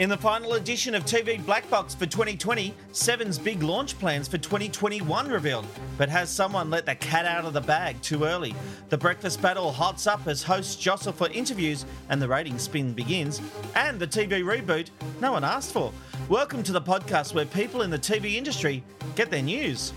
[0.00, 4.38] In the final edition of TV Black Box for 2020, Seven's big launch plans for
[4.38, 5.66] 2021 revealed.
[5.98, 8.54] But has someone let the cat out of the bag too early?
[8.88, 13.42] The breakfast battle hots up as hosts jostle for interviews and the rating spin begins.
[13.74, 14.88] And the TV reboot
[15.20, 15.92] no one asked for.
[16.30, 18.82] Welcome to the podcast where people in the TV industry
[19.16, 19.92] get their news.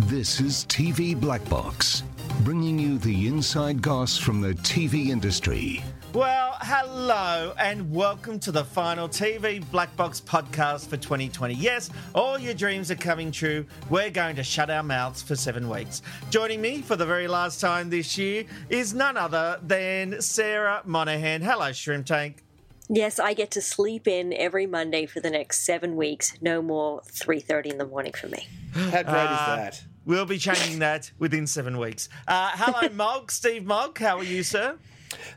[0.00, 2.02] This is TV Black Box,
[2.44, 5.82] bringing you the inside goss from the TV industry.
[6.12, 11.54] Well, hello and welcome to the final TV Black Box podcast for 2020.
[11.54, 13.66] Yes, all your dreams are coming true.
[13.90, 16.02] We're going to shut our mouths for seven weeks.
[16.30, 21.42] Joining me for the very last time this year is none other than Sarah Monahan.
[21.42, 22.42] Hello, Shrimp Tank.
[22.88, 26.34] Yes, I get to sleep in every Monday for the next seven weeks.
[26.40, 28.48] No more three thirty in the morning for me.
[28.72, 29.82] How great is uh, that?
[30.08, 32.08] We'll be changing that within seven weeks.
[32.26, 33.98] Uh, hello, Mog, Steve Mog.
[33.98, 34.78] How are you, sir?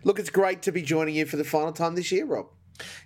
[0.06, 2.48] Look, it's great to be joining you for the final time this year, Rob.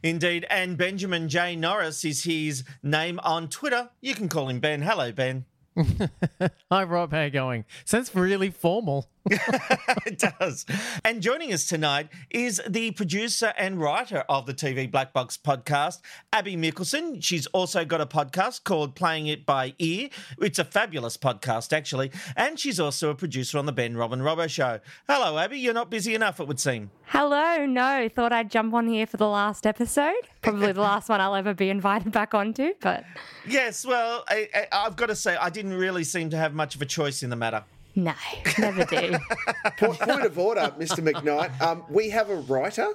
[0.03, 0.45] Indeed.
[0.51, 1.55] And Benjamin J.
[1.55, 3.89] Norris is his name on Twitter.
[3.99, 4.83] You can call him Ben.
[4.83, 5.45] Hello, Ben.
[6.71, 7.11] Hi, Rob.
[7.11, 7.65] How you going?
[7.83, 9.09] Sounds really formal.
[10.05, 10.67] it does.
[11.03, 16.01] And joining us tonight is the producer and writer of the TV Black Box podcast,
[16.31, 17.23] Abby Mickelson.
[17.23, 20.09] She's also got a podcast called Playing It By Ear.
[20.39, 22.11] It's a fabulous podcast, actually.
[22.35, 24.79] And she's also a producer on the Ben Robin Robbo Show.
[25.07, 25.57] Hello, Abby.
[25.57, 26.91] You're not busy enough, it would seem.
[27.07, 30.13] Hello, no, thought I'd jump on here for the last episode.
[30.43, 33.03] Probably the last one I'll ever be invited back onto, but
[33.47, 36.75] Yes, well, I, I, I've got to say, I didn't really seem to have much
[36.75, 37.63] of a choice in the matter.
[37.95, 38.13] No,
[38.59, 39.17] never do.
[39.77, 40.99] Point, point of order, Mr.
[40.99, 41.59] McKnight.
[41.61, 42.87] Um, we have a writer.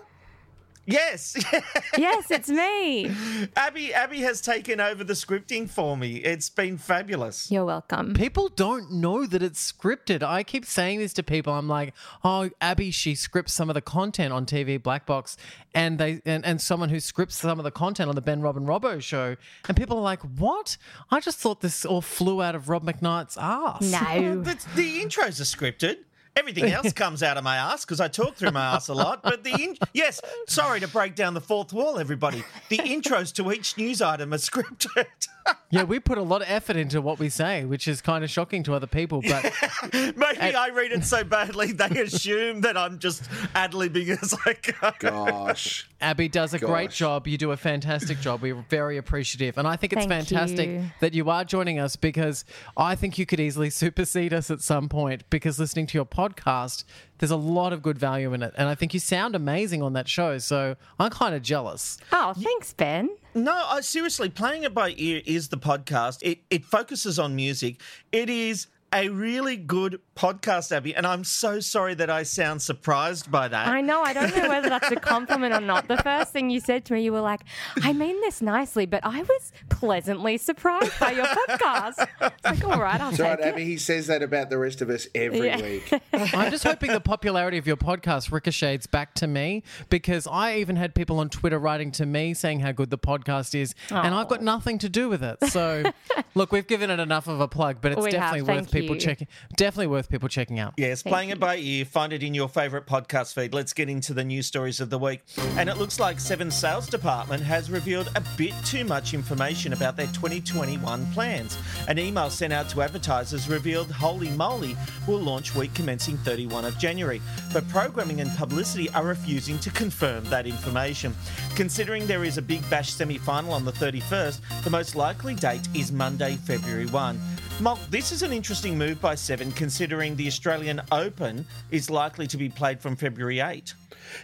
[0.91, 1.37] Yes,
[1.99, 3.11] yes, it's me.
[3.57, 3.95] Abby.
[3.95, 6.17] Abby has taken over the scripting for me.
[6.17, 7.51] It's been fabulous.
[7.51, 8.15] You're welcome.
[8.15, 10.23] People don't know that it's scripted.
[10.23, 11.53] I keep saying this to people.
[11.53, 15.37] I'm like, oh, Abby, she scripts some of the content on TV Black Box,
[15.75, 18.65] and they and, and someone who scripts some of the content on the Ben Robin
[18.67, 19.37] Robbo show.
[19.69, 20.77] And people are like, what?
[21.11, 23.83] I just thought this all flew out of Rob McKnight's ass.
[23.83, 24.41] No.
[24.51, 25.99] The, the intros are scripted.
[26.41, 29.23] Everything else comes out of my ass because I talk through my ass a lot.
[29.23, 32.43] But the in- yes, sorry to break down the fourth wall, everybody.
[32.71, 35.07] The intros to each news item are scripted.
[35.73, 38.31] Yeah, we put a lot of effort into what we say, which is kind of
[38.31, 39.23] shocking to other people.
[39.23, 39.53] But
[39.93, 43.23] Maybe I read it so badly they assume that I'm just
[43.55, 44.91] ad libbing as I go.
[44.99, 45.89] Gosh.
[46.01, 47.29] Abby does a great job.
[47.29, 48.43] You do a fantastic job.
[48.43, 49.59] We're very appreciative.
[49.59, 50.85] And I think it's Thank fantastic you.
[50.99, 52.45] that you are joining us because
[52.77, 56.83] I think you could easily supersede us at some point because listening to your podcast,
[57.21, 58.53] there's a lot of good value in it.
[58.57, 60.39] And I think you sound amazing on that show.
[60.39, 61.99] So I'm kind of jealous.
[62.13, 63.11] Oh, thanks, Ben.
[63.35, 66.19] No, I seriously, playing it by ear is the podcast.
[66.23, 67.81] It it focuses on music.
[68.11, 73.31] It is a really good podcast, Abby, and I'm so sorry that I sound surprised
[73.31, 73.69] by that.
[73.69, 74.03] I know.
[74.03, 75.89] I don't know whether that's a compliment or not.
[75.89, 77.41] The first thing you said to me, you were like,
[77.83, 82.07] I mean this nicely, but I was pleasantly surprised by your podcast.
[82.21, 83.53] It's like, all right, I'll It's all take right, it.
[83.55, 83.65] Abby.
[83.65, 85.63] He says that about the rest of us every Yeah.
[85.63, 85.91] week.
[86.13, 90.77] I'm just hoping the popularity of your podcast ricochets back to me because I even
[90.77, 94.29] had people on Twitter writing to me saying how good the podcast is, and I've
[94.29, 95.43] got nothing to do with it.
[95.47, 95.83] So,
[96.35, 98.97] look, we've given it enough of a plug, but it's We have, definitely worth people
[98.97, 99.01] you.
[99.01, 99.27] checking.
[99.57, 100.75] Definitely worth people checking out.
[100.77, 101.85] Yes, playing it by ear.
[101.85, 103.55] Find it in your favourite podcast feed.
[103.55, 105.23] Let's get into the news stories of the week.
[105.57, 109.97] And it looks like Seven's sales department has revealed a bit too much information about
[109.97, 111.57] their 2021 plans.
[111.89, 114.77] An email sent out to advertisers revealed Holey Moley
[115.07, 117.23] will launch week commencing 31 of January.
[117.53, 121.15] But programming and publicity are refusing to confirm that information.
[121.55, 125.69] Considering there is a Big Bash semi final on the 31st, the most likely date
[125.75, 127.21] is Monday, February 1.
[127.61, 132.39] Mark, this is an interesting move by Seven, considering the Australian Open is likely to
[132.39, 133.75] be played from February 8.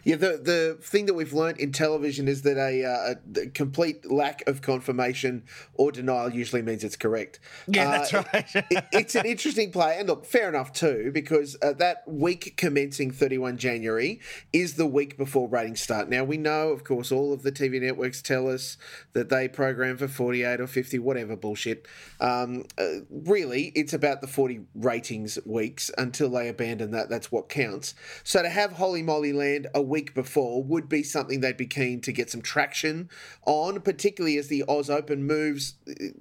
[0.05, 4.11] Yeah, the the thing that we've learned in television is that a, uh, a, complete
[4.11, 5.45] lack of confirmation
[5.75, 7.41] or denial usually means it's correct.
[7.67, 8.47] Yeah, Uh, that's right.
[8.71, 13.11] it- it's an interesting play, and look, fair enough too, because uh, that week commencing
[13.11, 14.21] 31 January
[14.53, 16.09] is the week before ratings start.
[16.09, 18.77] Now we know, of course, all of the TV networks tell us
[19.13, 21.87] that they program for 48 or 50, whatever bullshit.
[22.21, 27.09] Um, uh, really, it's about the 40 ratings weeks until they abandon that.
[27.09, 27.95] That's what counts.
[28.25, 32.01] So to have Holey Moley Land a week before would be something they'd be keen
[32.01, 33.11] to get some traction
[33.45, 35.75] on, particularly as the Oz Open moves,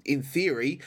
[0.04, 0.82] in theory,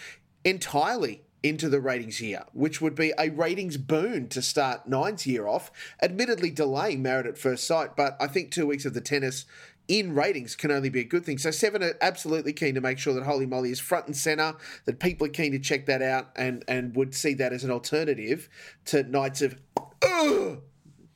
[0.44, 5.47] entirely into the ratings year, which would be a ratings boon to start Nine's year
[5.47, 5.70] off.
[6.03, 9.47] Admittedly, delaying Married at First Sight, but I think two weeks of the tennis
[9.88, 11.38] in ratings can only be a good thing.
[11.38, 14.55] So Seven are absolutely keen to make sure that Holey Moley is front and center,
[14.85, 17.70] that people are keen to check that out and and would see that as an
[17.70, 18.50] alternative
[18.87, 19.56] to nights of
[20.03, 20.61] Ugh!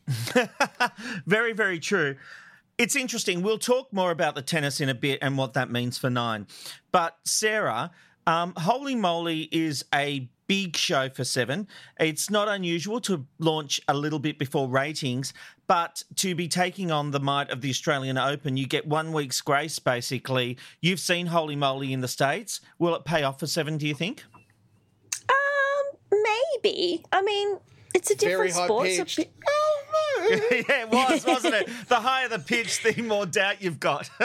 [1.26, 2.16] Very, very true.
[2.78, 3.42] It's interesting.
[3.42, 6.46] We'll talk more about the tennis in a bit and what that means for nine.
[6.90, 7.90] But Sarah,
[8.26, 11.68] um, Holey Moley is a big show for Seven.
[12.00, 15.32] It's not unusual to launch a little bit before ratings,
[15.66, 19.40] but to be taking on the might of the Australian Open, you get one week's
[19.40, 20.58] grace basically.
[20.80, 22.60] You've seen Holey Moley in the States.
[22.78, 24.24] Will it pay off for Seven, do you think?
[25.28, 26.20] Um,
[26.62, 27.04] maybe.
[27.12, 27.58] I mean,
[27.94, 28.90] it's a Very different sport.
[28.90, 29.22] so
[30.68, 31.68] yeah, it was, wasn't it?
[31.88, 34.10] The higher the pitch, the more doubt you've got.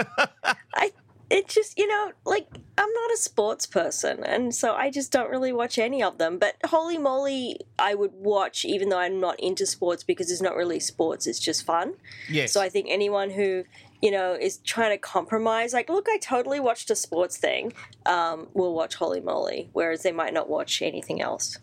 [0.76, 0.92] I
[1.30, 2.48] it just you know like
[2.78, 6.38] I'm not a sports person and so I just don't really watch any of them
[6.38, 10.56] but holey moley I would watch even though I'm not into sports because it's not
[10.56, 11.96] really sports it's just fun
[12.30, 12.54] yes.
[12.54, 13.66] so I think anyone who
[14.02, 17.74] you know is trying to compromise like look I totally watched a sports thing
[18.06, 21.58] um, will watch holey moley whereas they might not watch anything else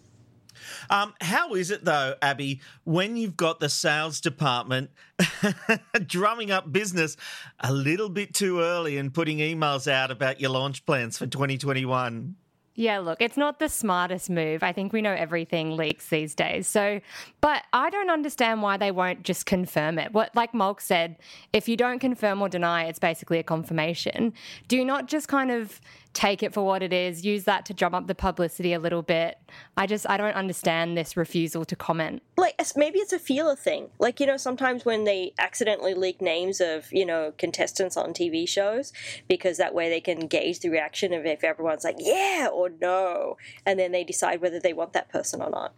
[0.90, 4.90] Um, how is it though, Abby, when you've got the sales department
[6.06, 7.16] drumming up business
[7.60, 12.36] a little bit too early and putting emails out about your launch plans for 2021?
[12.76, 14.64] Yeah, look, it's not the smartest move.
[14.64, 16.66] I think we know everything leaks these days.
[16.66, 17.00] So,
[17.40, 20.12] but I don't understand why they won't just confirm it.
[20.12, 21.16] What, like Molk said,
[21.52, 24.32] if you don't confirm or deny, it's basically a confirmation.
[24.66, 25.80] Do not just kind of
[26.14, 29.02] take it for what it is, use that to drum up the publicity a little
[29.02, 29.38] bit?
[29.76, 32.22] I just, I don't understand this refusal to comment.
[32.36, 36.60] like maybe it's a feeler thing like you know sometimes when they accidentally leak names
[36.60, 38.92] of you know contestants on tv shows
[39.28, 43.36] because that way they can gauge the reaction of if everyone's like yeah or no
[43.66, 45.74] and then they decide whether they want that person or not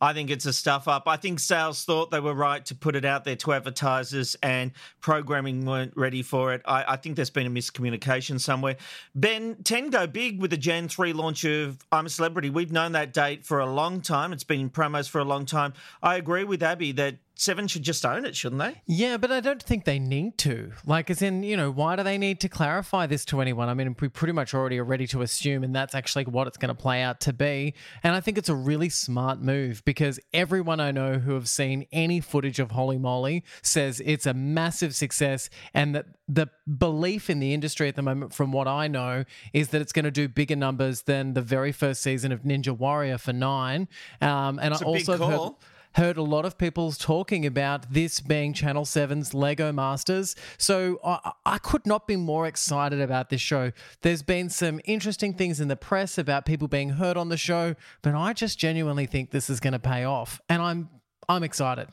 [0.00, 1.04] I think it's a stuff up.
[1.06, 4.72] I think sales thought they were right to put it out there to advertisers and
[5.00, 6.62] programming weren't ready for it.
[6.64, 8.76] I, I think there's been a miscommunication somewhere.
[9.14, 12.50] Ben, 10 go big with the Jan 3 launch of I'm a Celebrity.
[12.50, 14.32] We've known that date for a long time.
[14.32, 15.72] It's been in promos for a long time.
[16.02, 18.80] I agree with Abby that Seven should just own it, shouldn't they?
[18.86, 20.70] Yeah, but I don't think they need to.
[20.86, 23.68] Like, as in, you know, why do they need to clarify this to anyone?
[23.68, 26.56] I mean, we pretty much already are ready to assume, and that's actually what it's
[26.56, 27.74] going to play out to be.
[28.04, 31.86] And I think it's a really smart move because everyone I know who have seen
[31.92, 36.48] any footage of Holey Moley says it's a massive success, and that the
[36.78, 40.04] belief in the industry at the moment, from what I know, is that it's going
[40.04, 43.88] to do bigger numbers than the very first season of Ninja Warrior for nine.
[44.20, 45.52] Um, and It's I also heard.
[45.94, 50.34] Heard a lot of people talking about this being Channel 7's Lego Masters.
[50.58, 53.72] So I, I could not be more excited about this show.
[54.02, 57.74] There's been some interesting things in the press about people being hurt on the show,
[58.02, 60.40] but I just genuinely think this is going to pay off.
[60.48, 60.90] And I'm
[61.28, 61.88] I'm excited.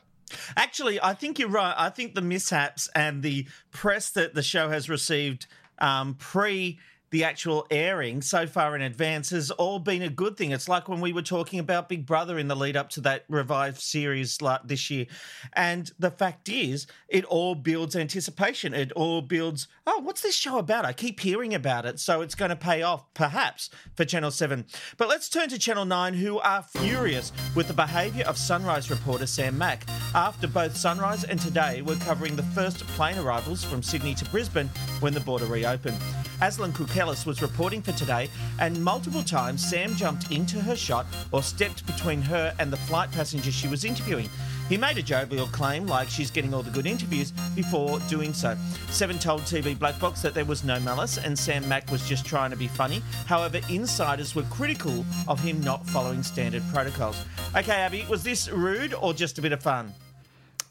[0.56, 1.74] Actually, I think you're right.
[1.78, 5.48] I think the mishaps and the press that the show has received
[5.80, 6.80] um, pre
[7.12, 10.52] the actual airing so far in advance has all been a good thing.
[10.52, 13.26] It's like when we were talking about Big Brother in the lead up to that
[13.30, 15.06] revived series this year.
[15.54, 18.74] And the fact is, it all builds anticipation.
[18.74, 20.86] It all builds, oh, what's this show about?
[20.86, 22.00] I keep hearing about it.
[22.00, 24.66] So it's going to pay off, perhaps, for Channel 7.
[24.98, 29.28] But let's turn to Channel 9, who are furious with the behaviour of Sunrise reporter
[29.28, 34.16] Sam Mack after both Sunrise and Today were covering the first plane arrivals from Sydney
[34.16, 34.70] to Brisbane
[35.02, 35.98] when the border reopened.
[36.42, 38.28] Aislin Kriukelis was reporting for Today,
[38.60, 43.12] and multiple times Sam jumped into her shot or stepped between her and the flight
[43.12, 44.28] passenger she was interviewing.
[44.68, 48.58] He made a jovial claim like she's getting all the good interviews before doing so.
[48.90, 52.26] Seven told TV Black Box that there was no malice and Sam Mack was just
[52.26, 53.04] trying to be funny.
[53.28, 57.24] However, insiders were critical of him not following standard protocols.
[57.56, 59.94] Okay, Abby, was this rude or just a bit of fun?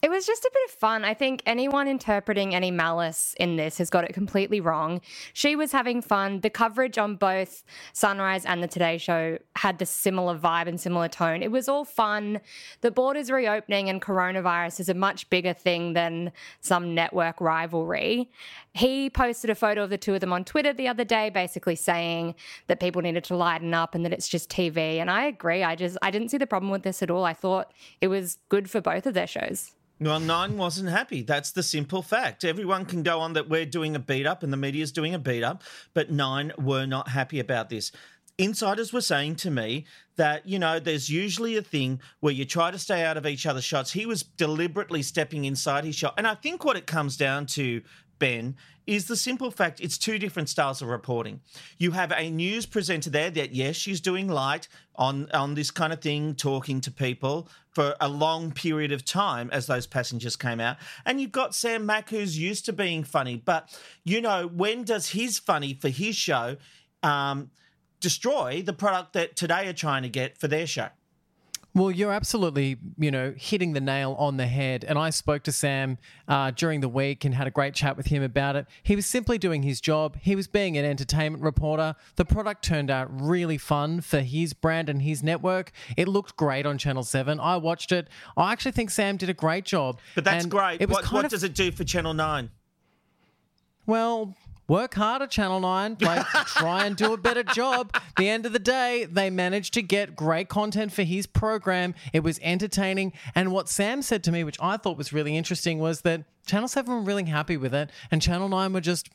[0.01, 1.05] It was just a bit of fun.
[1.05, 4.99] I think anyone interpreting any malice in this has got it completely wrong.
[5.33, 6.39] She was having fun.
[6.39, 11.07] The coverage on both Sunrise and the Today Show had the similar vibe and similar
[11.07, 11.43] tone.
[11.43, 12.41] It was all fun.
[12.81, 16.31] The borders reopening and coronavirus is a much bigger thing than
[16.61, 18.31] some network rivalry.
[18.73, 21.75] He posted a photo of the two of them on Twitter the other day, basically
[21.75, 22.33] saying
[22.65, 24.97] that people needed to lighten up and that it's just TV.
[24.97, 25.61] And I agree.
[25.61, 27.23] I just I didn't see the problem with this at all.
[27.23, 29.73] I thought it was good for both of their shows.
[30.01, 31.21] Well, Nine wasn't happy.
[31.21, 32.43] That's the simple fact.
[32.43, 35.19] Everyone can go on that we're doing a beat up and the media's doing a
[35.19, 35.61] beat up,
[35.93, 37.91] but Nine were not happy about this.
[38.39, 42.71] Insiders were saying to me that, you know, there's usually a thing where you try
[42.71, 43.91] to stay out of each other's shots.
[43.91, 46.15] He was deliberately stepping inside his shot.
[46.17, 47.83] And I think what it comes down to,
[48.21, 51.41] Ben, is the simple fact it's two different styles of reporting.
[51.79, 55.91] You have a news presenter there that yes, she's doing light on on this kind
[55.91, 60.59] of thing, talking to people for a long period of time as those passengers came
[60.59, 60.77] out.
[61.03, 65.09] And you've got Sam Mack who's used to being funny, but you know, when does
[65.09, 66.57] his funny for his show
[67.01, 67.49] um,
[67.99, 70.89] destroy the product that today are trying to get for their show?
[71.73, 74.83] Well, you're absolutely, you know, hitting the nail on the head.
[74.83, 75.97] And I spoke to Sam
[76.27, 78.65] uh, during the week and had a great chat with him about it.
[78.83, 80.17] He was simply doing his job.
[80.21, 81.95] He was being an entertainment reporter.
[82.17, 85.71] The product turned out really fun for his brand and his network.
[85.95, 87.39] It looked great on Channel 7.
[87.39, 88.09] I watched it.
[88.35, 89.99] I actually think Sam did a great job.
[90.13, 90.81] But that's And great.
[90.81, 92.49] It was What, kind what of, does it do for Channel 9?
[93.85, 94.35] well,
[94.71, 95.97] work harder, Channel 9.
[95.99, 97.93] Like, try and do a better job.
[98.17, 101.93] The end of the day, they managed to get great content for his program.
[102.13, 103.11] It was entertaining.
[103.35, 106.67] And what Sam said to me, which I thought was really interesting, was that Channel
[106.67, 109.09] 7 were really happy with it, and Channel 9 were just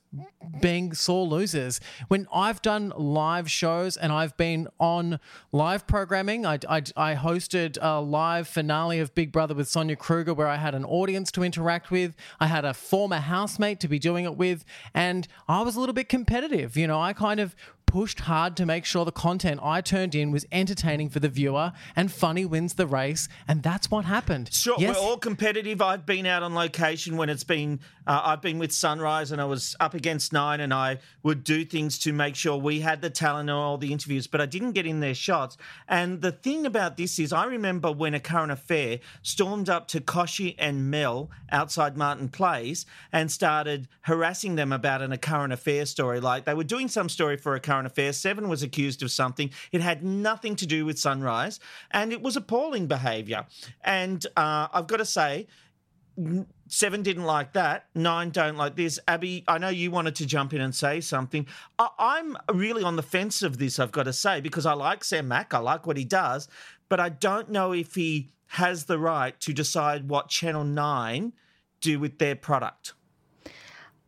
[0.60, 1.80] being sore losers.
[2.08, 5.20] When I've done live shows and I've been on
[5.52, 10.32] live programming, I, I, I hosted a live finale of Big Brother with Sonia Kruger
[10.34, 12.14] where I had an audience to interact with.
[12.40, 14.64] I had a former housemate to be doing it with,
[14.94, 16.76] and I was a little bit competitive.
[16.76, 17.54] You know, I kind of
[17.86, 21.72] pushed hard to make sure the content I turned in was entertaining for the viewer,
[21.94, 24.52] and funny wins the race, and that's what happened.
[24.52, 25.80] Sure, Yes, we're all competitive.
[25.80, 29.44] I've been out on location when it's been, uh, I've been with Sunrise and I
[29.44, 33.10] was up against Nine and I would do things to make sure we had the
[33.10, 35.56] talent and all the interviews, but I didn't get in their shots.
[35.88, 40.00] And the thing about this is, I remember when a current affair stormed up to
[40.00, 45.86] Kochie and Mel outside Martin Place and started harassing them about an, a current affair
[45.86, 46.20] story.
[46.20, 48.12] Like they were doing some story for a current affair.
[48.12, 49.50] Seven was accused of something.
[49.72, 53.46] It had nothing to do with Sunrise, and it was appalling behaviour.
[53.82, 55.46] And uh, I've got to say,
[56.68, 57.86] Seven didn't like that.
[57.94, 58.98] Nine don't like this.
[59.06, 61.46] Abby, I know you wanted to jump in and say something.
[61.78, 65.04] I- I'm really on the fence of this, I've got to say, because I like
[65.04, 65.54] Sam Mack.
[65.54, 66.48] I like what he does,
[66.88, 71.32] but I don't know if he has the right to decide what Channel 9
[71.80, 72.94] do with their product.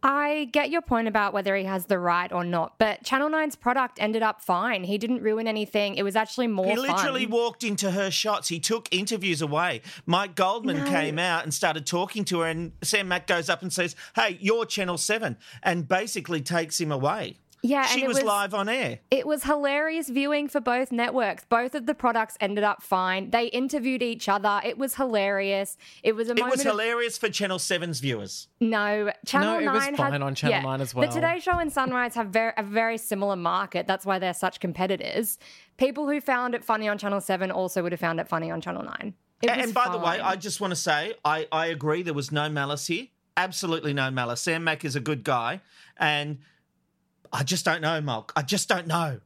[0.02, 3.56] I get your point about whether he has the right or not, but Channel 9's
[3.56, 4.84] product ended up fine.
[4.84, 5.96] He didn't ruin anything.
[5.96, 7.32] It was actually more He literally fun.
[7.32, 8.48] walked into her shots.
[8.48, 9.82] He took interviews away.
[10.06, 10.84] Mike Goldman No.
[10.84, 14.38] came out and started talking to her, and Sam Mack goes up and says, Hey,
[14.40, 17.38] you're Channel 7, and basically takes him away.
[17.62, 19.00] Yeah, She and it was, was- live on air.
[19.10, 21.44] It was hilarious viewing for both networks.
[21.44, 23.30] Both of the products ended up fine.
[23.30, 24.60] They interviewed each other.
[24.64, 25.76] It was hilarious.
[26.02, 28.48] It was a It moment was of- hilarious for Channel 7's viewers.
[28.60, 31.06] No, Channel it 9 was had- on Channel yeah, 9 as well.
[31.08, 31.12] The.
[31.14, 33.86] Today Show and Sunrise have very, a very similar market.
[33.86, 35.38] That's why they're such competitors.
[35.78, 38.60] People who found it funny on Channel 7 also would have found it funny on
[38.60, 39.14] Channel 9.
[39.42, 40.20] It And, was and by the way.
[40.20, 43.06] I just want to say, I, I agree there was no malice here.
[43.36, 44.40] Absolutely no malice.
[44.40, 45.60] Sam Mack is a good guy.
[45.96, 46.38] And
[47.32, 48.32] I just don't know, Molk.
[48.36, 49.20] I just don't know.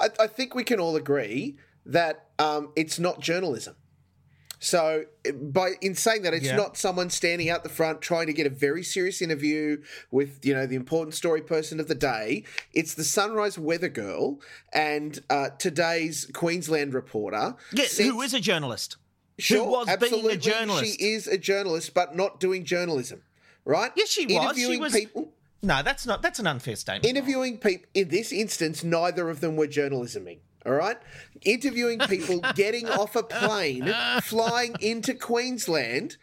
[0.00, 3.76] I, I think we can all agree that um, it's not journalism.
[4.58, 6.56] So, by in saying that, it's Yeah.
[6.56, 10.54] not someone standing out the front trying to get a very serious interview with you
[10.54, 12.44] know the important story person of the day.
[12.72, 14.40] It's the Sunrise Weather Girl
[14.72, 17.54] and uh, today's Queensland reporter.
[17.72, 18.96] Yeah, who is a journalist?
[19.38, 20.22] Sure, who was absolutely.
[20.22, 20.98] being a journalist?
[21.00, 23.22] She is a journalist, but not doing journalism,
[23.66, 23.92] right?
[23.94, 24.30] Yes, she was.
[24.32, 25.32] She Interviewing was- people.
[25.66, 26.22] No, that's not.
[26.22, 27.04] That's an unfair statement.
[27.04, 27.88] Interviewing people.
[27.92, 30.38] In this instance, neither of them were journalisming.
[30.64, 30.96] All right,
[31.42, 33.92] interviewing people, getting off a plane,
[34.22, 36.16] flying into Queensland.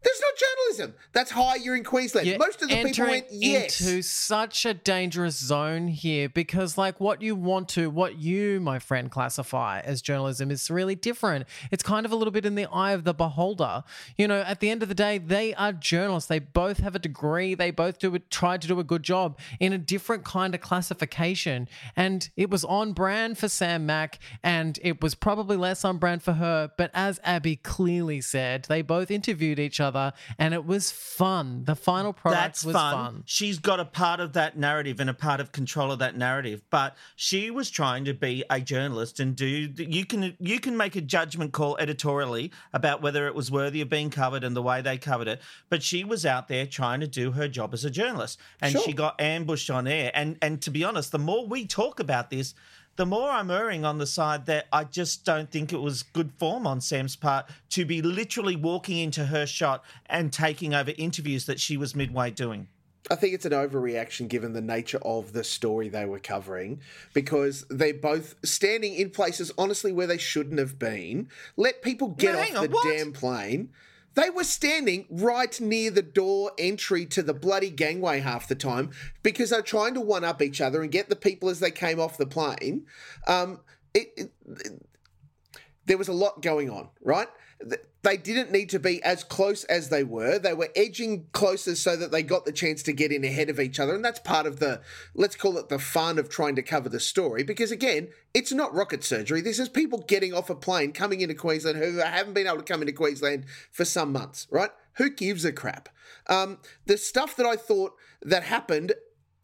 [0.00, 0.94] There's not journalism.
[1.12, 2.28] That's hi, you're in Queensland.
[2.28, 3.80] You're Most of the people went yes.
[3.80, 8.78] into such a dangerous zone here because, like, what you want to, what you, my
[8.78, 11.46] friend, classify as journalism is really different.
[11.72, 13.82] It's kind of a little bit in the eye of the beholder.
[14.16, 16.28] You know, at the end of the day, they are journalists.
[16.28, 17.54] They both have a degree.
[17.54, 21.68] They both do try to do a good job in a different kind of classification.
[21.96, 26.22] And it was on brand for Sam Mack, and it was probably less on brand
[26.22, 26.70] for her.
[26.78, 31.64] But as Abby clearly said, they both interviewed each other other, and it was fun.
[31.64, 32.94] The final product That's was fun.
[32.94, 33.22] fun.
[33.26, 36.62] She's got a part of that narrative and a part of control of that narrative.
[36.70, 40.94] But she was trying to be a journalist and do you can you can make
[40.96, 44.80] a judgment call editorially about whether it was worthy of being covered and the way
[44.82, 45.40] they covered it.
[45.68, 48.82] But she was out there trying to do her job as a journalist, and Sure.
[48.82, 50.10] she got ambushed on air.
[50.14, 52.54] And and to be honest, the more we talk about this.
[52.98, 56.32] The more I'm erring on the side that I just don't think it was good
[56.36, 61.46] form on Sam's part to be literally walking into her shot and taking over interviews
[61.46, 62.66] that she was midway doing.
[63.08, 66.80] I think it's an overreaction given the nature of the story they were covering
[67.14, 71.28] because they're both standing in places, honestly, where they shouldn't have been.
[71.56, 72.84] Let people get No, off on, the what?
[72.84, 73.68] damn plane.
[74.18, 78.90] They were standing right near the door entry to the bloody gangway half the time
[79.22, 82.00] because they're trying to one up each other and get the people as they came
[82.00, 82.86] off the plane.
[83.28, 83.60] Um,
[83.94, 84.32] it, it,
[85.86, 87.28] there was a lot going on, right?
[88.08, 90.38] They didn't need to be as close as they were.
[90.38, 93.60] They were edging closer so that they got the chance to get in ahead of
[93.60, 93.94] each other.
[93.94, 94.80] And that's part of the,
[95.14, 97.42] let's call it the fun of trying to cover the story.
[97.42, 99.42] Because again, it's not rocket surgery.
[99.42, 102.62] This is people getting off a plane, coming into Queensland who haven't been able to
[102.62, 104.70] come into Queensland for some months, right?
[104.94, 105.90] Who gives a crap?
[106.28, 108.94] Um, the stuff that I thought that happened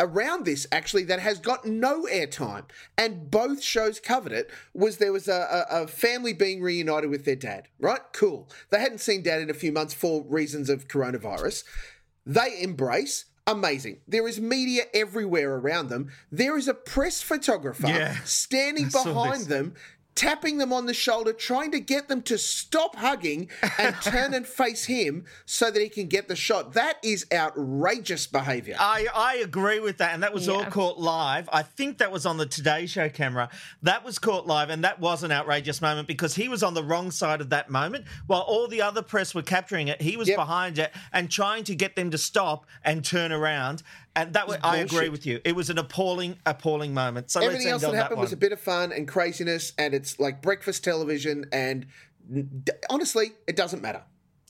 [0.00, 2.64] around this actually that has got no airtime.
[2.98, 7.24] And both shows covered it was there was a, a, a family being reunited with
[7.24, 8.00] their dad right?
[8.12, 8.48] Cool.
[8.70, 11.64] They hadn't seen dad in a few months for reasons of coronavirus.
[12.26, 13.26] They embrace.
[13.46, 13.98] Amazing.
[14.08, 16.10] There is media everywhere around them.
[16.32, 18.16] There is a press photographer Yeah.
[18.24, 19.74] standing behind them
[20.14, 24.46] tapping them on the shoulder, trying to get them to stop hugging and turn and
[24.46, 26.72] face him so that he can get the shot.
[26.74, 28.76] That is outrageous behavior.
[28.78, 31.48] I, I agree with that, and that was all caught live.
[31.52, 33.48] I think that was on the Today Show camera.
[33.82, 36.84] That was caught live, and that was an outrageous moment because he was on the
[36.84, 40.00] wrong side of that moment, while all the other press were capturing it.
[40.00, 40.36] He was Yep.
[40.36, 43.82] behind it and trying to get them to stop and turn around.
[44.16, 45.40] And that was, I agree with you.
[45.44, 47.30] It was an appalling, appalling moment.
[47.30, 50.20] So Everything else that happened that was a bit of fun and craziness, and it's
[50.20, 51.46] like breakfast television.
[51.52, 51.86] And
[52.32, 54.02] d- honestly, it doesn't matter.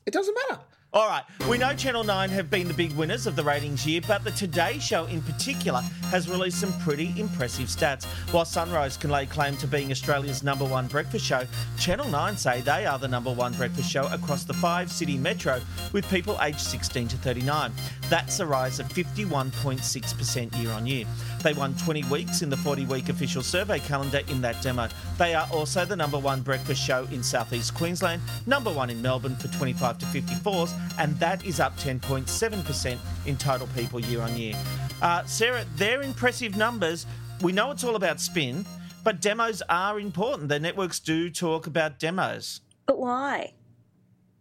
[0.06, 0.61] It doesn't matter.
[0.94, 4.00] All right, we know Channel 9 have been the big winners of the ratings year,
[4.06, 5.80] but the Today Show in particular
[6.12, 8.04] has released some pretty impressive stats.
[8.32, 11.48] While Sunrise can lay claim to being Australia's number one breakfast show,
[11.80, 15.60] Channel 9 say they are the number one breakfast show across the five city metro
[15.92, 17.72] with people aged 16 to 39.
[18.09, 21.07] That's a rise of 51.6% year on year.
[21.44, 24.88] They won 20 weeks in the 40 week official survey calendar in that demo.
[25.18, 29.37] They are also the number one breakfast show in southeast Queensland, number one in Melbourne
[29.37, 34.54] for 25 to 54s, and that is up 10.7% in total people year on year.
[35.02, 37.04] Uh, Sarah, they're impressive numbers.
[37.42, 38.64] We know it's all about spin,
[39.04, 40.48] but demos are important.
[40.48, 42.62] The networks do talk about demos.
[42.87, 43.52] But why?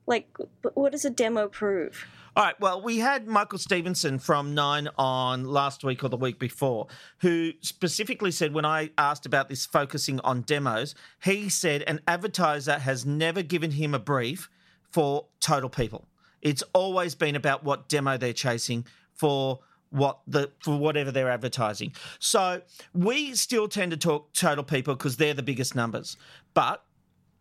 [0.07, 0.29] Like,
[0.73, 2.07] what does a demo prove?
[2.35, 2.59] All right.
[2.59, 6.87] Well, we had Michael Stephenson from Nine on last week or the week before,
[7.19, 12.79] who specifically said when I asked about this focusing on demos, he said an advertiser
[12.79, 14.49] has never given him a brief
[14.89, 16.07] for total people.
[16.41, 19.59] It's always been about what demo they're chasing for
[19.91, 21.93] what the for whatever they're advertising.
[22.17, 22.63] So
[22.95, 26.17] we still tend to talk total people because they're the biggest numbers,
[26.55, 26.83] but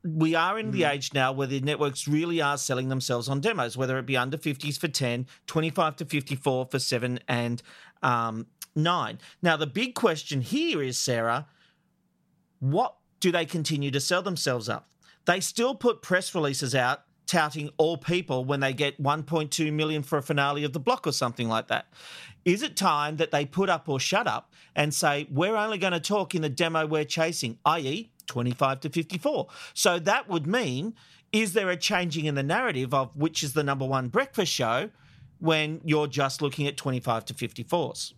[0.04, 3.76] we are in the age now where the networks really are selling themselves on demos,
[3.76, 7.62] whether it be under 50s for 10, 25 to 54 for 7 and
[8.02, 9.18] um, 9.
[9.42, 11.46] Now, the big question here is, Sarah,
[12.58, 14.88] what do they continue to sell themselves up?
[15.24, 20.18] They still put press releases out touting all people when they get 1.2 million for
[20.18, 21.86] a finale of the block or something like that.
[22.44, 25.92] Is it time that they put up or shut up and say, we're only going
[25.92, 29.46] to talk in the demo we're chasing, i.e., 25 to 54?
[29.74, 30.94] So that would mean,
[31.32, 34.88] is there a changing in the narrative of which is the number one breakfast show
[35.38, 38.14] when you're just looking at 25 to 54s?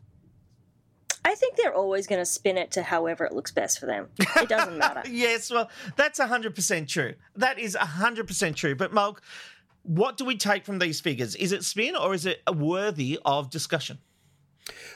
[1.24, 4.08] I think they're always going to spin it to however it looks best for them.
[4.36, 5.02] It doesn't matter.
[5.10, 7.14] Yes, well, that's 100% true.
[7.34, 8.74] That is 100% true.
[8.76, 9.22] But, Molk,
[9.82, 11.34] what do we take from these figures?
[11.34, 13.98] Is it spin or is it worthy of discussion?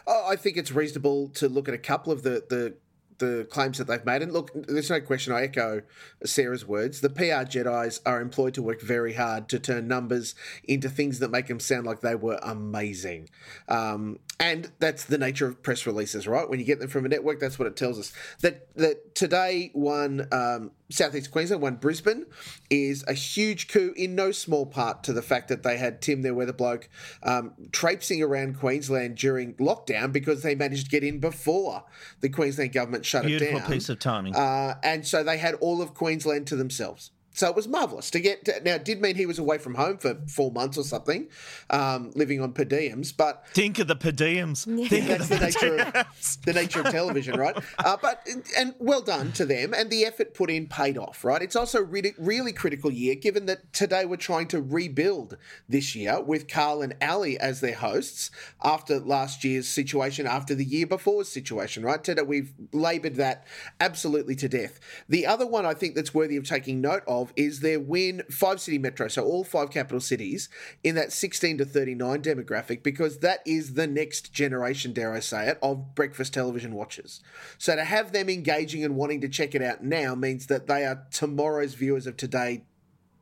[0.07, 2.75] Oh, I think it's reasonable to look at a couple of the, the
[3.19, 4.23] the claims that they've made.
[4.23, 5.33] And look, there's no question.
[5.33, 5.83] I echo
[6.25, 7.01] Sarah's words.
[7.01, 11.31] The PR Jedi's are employed to work very hard to turn numbers into things that
[11.31, 13.29] make them sound like they were amazing.
[13.69, 16.49] Um, and that's the nature of press releases, right?
[16.49, 18.13] When you get them from a network, that's what it tells us.
[18.41, 22.25] That that today one um, Southeast Queensland, one Brisbane,
[22.71, 26.23] is a huge coup in no small part to the fact that they had Tim,
[26.23, 26.89] their weather bloke,
[27.25, 31.85] um, traipsing around Queensland during lockdown because they managed to get in before
[32.21, 33.59] the Queensland government shut Beautiful it down.
[33.59, 34.37] Beautiful piece of timing.
[34.37, 37.11] Uh, and so they had all of Queensland to themselves.
[37.39, 38.45] So it was marvelous to get.
[38.47, 41.29] To, now, it did mean he was away from home for four months or something,
[41.71, 43.17] um, living on per diems.
[43.17, 44.65] But think of the per diems.
[44.89, 47.57] Think that's of the nature of the nature of television, right?
[47.79, 51.41] Uh, but and well done to them, and the effort put in paid off, right?
[51.41, 55.37] It's also a really, really critical year, given that today we're trying to rebuild
[55.69, 58.33] this year with Karl and Ali as their hosts
[58.65, 62.03] after last year's situation, after the year before's situation, right?
[62.03, 63.47] Today we've laboured that
[63.79, 64.81] absolutely to death.
[65.09, 68.61] The other one I think that's worthy of taking note of is their win five
[68.61, 70.49] city metro, so all five capital cities
[70.83, 75.49] in that 16 to 39 demographic, because that is the next generation, dare I say
[75.49, 77.21] it, of breakfast television watchers.
[77.59, 80.85] So to have them engaging and wanting to check it out now means that they
[80.85, 82.65] are tomorrow's viewers of today.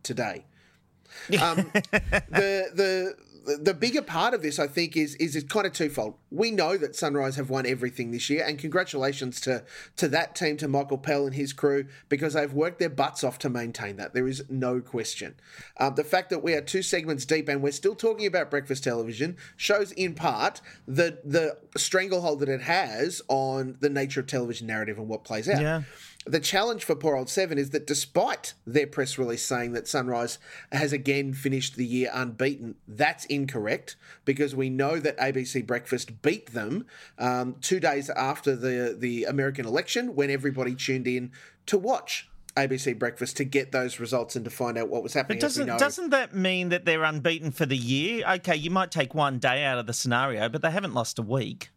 [0.02, 0.44] Today,
[1.42, 1.56] um,
[2.30, 3.16] the the
[3.46, 6.14] the bigger part of this, I think, is is it's kind of twofold.
[6.30, 9.64] We know that Sunrise have won everything this year, and congratulations to
[9.96, 13.38] to that team, to Michael Pell and his crew, because they've worked their butts off
[13.40, 14.14] to maintain that.
[14.14, 15.36] There is no question.
[15.78, 18.84] Um, the fact that we are two segments deep and we're still talking about breakfast
[18.84, 24.66] television shows, in part, the the stranglehold that it has on the nature of television
[24.66, 25.60] narrative and what plays out.
[25.60, 25.82] Yeah.
[26.26, 30.38] The challenge for poor old Seven is that despite their press release saying that Sunrise
[30.72, 36.52] has again finished the year unbeaten, that's incorrect because we know that ABC Breakfast beat
[36.52, 36.86] them
[37.18, 41.30] um, two days after the, the American election when everybody tuned in
[41.66, 42.28] to watch.
[42.56, 45.38] ABC Breakfast to get those results and to find out what was happening.
[45.38, 48.26] But doesn't doesn't that mean that they're unbeaten for the year?
[48.26, 51.22] Okay, you might take one day out of the scenario, but they haven't lost a
[51.22, 51.68] week.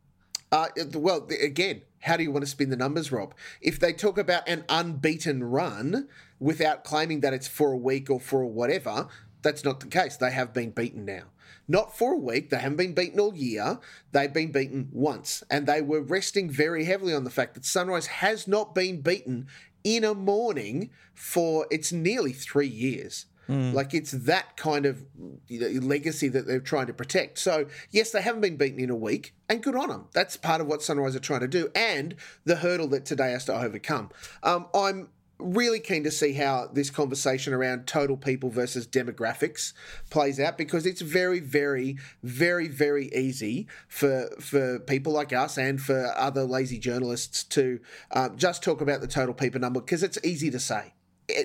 [0.52, 3.36] Uh, well, again, how do you want to spin the numbers, Rob?
[3.62, 6.08] If they talk about an unbeaten run
[6.40, 9.08] without claiming that it's for a week or for whatever,
[9.42, 10.18] that's not the case.
[10.18, 11.26] They have been beaten now.
[11.68, 12.50] Not for a week.
[12.50, 13.80] They haven't been beaten all year.
[14.12, 15.44] They've been beaten once.
[15.52, 19.48] And they were resting very heavily on the fact that Sunrise has not been beaten
[19.84, 23.28] in a morning for it's nearly three years.
[23.50, 23.74] Mm.
[23.74, 25.04] Like it's that kind of
[25.50, 27.40] legacy that they're trying to protect.
[27.40, 30.08] So yes, they haven't been beaten in a week, and good on them.
[30.14, 33.46] That's part of what Sunrise are trying to do, and the hurdle that today has
[33.46, 34.12] to overcome.
[34.44, 35.10] Um, I'm
[35.40, 39.72] really keen to see how this conversation around total people versus demographics
[40.10, 45.82] plays out because it's very very very very easy for for people like us and
[45.82, 47.80] for other lazy journalists to
[48.12, 50.94] uh, just talk about the total people number because it's easy to say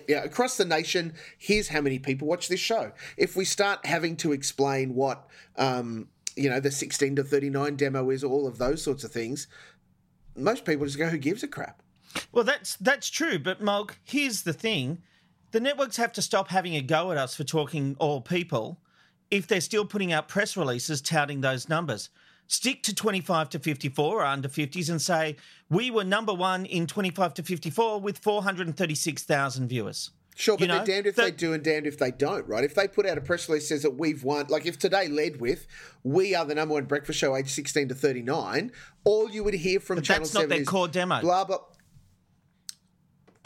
[0.08, 2.92] across the nation, here's how many people watch this show.
[3.16, 8.10] If we start having to explain what, um, you know, the 16 to 39 demo
[8.10, 9.46] is, all of those sorts of things,
[10.36, 11.82] most people just go, who gives a crap?
[12.32, 13.38] Well, that's that's true.
[13.38, 15.02] But Molk, here's the thing:
[15.50, 18.80] the networks have to stop having a go at us for talking all people
[19.30, 22.10] if they're still putting out press releases touting those numbers
[22.54, 25.36] stick to 25 to 54 or under 50s and say,
[25.68, 30.10] we were number one in 25 to 54 with 436,000 viewers.
[30.36, 32.46] Sure, but you know, they're damned if the, they do and damned if they don't,
[32.48, 32.64] right?
[32.64, 35.40] If they put out a press release says that we've won, like if today led
[35.40, 35.66] with,
[36.02, 38.72] we are the number one breakfast show age 16 to 39,
[39.04, 41.20] all you would hear from Channel that's 7 not their is core demo.
[41.20, 41.58] Blah, blah.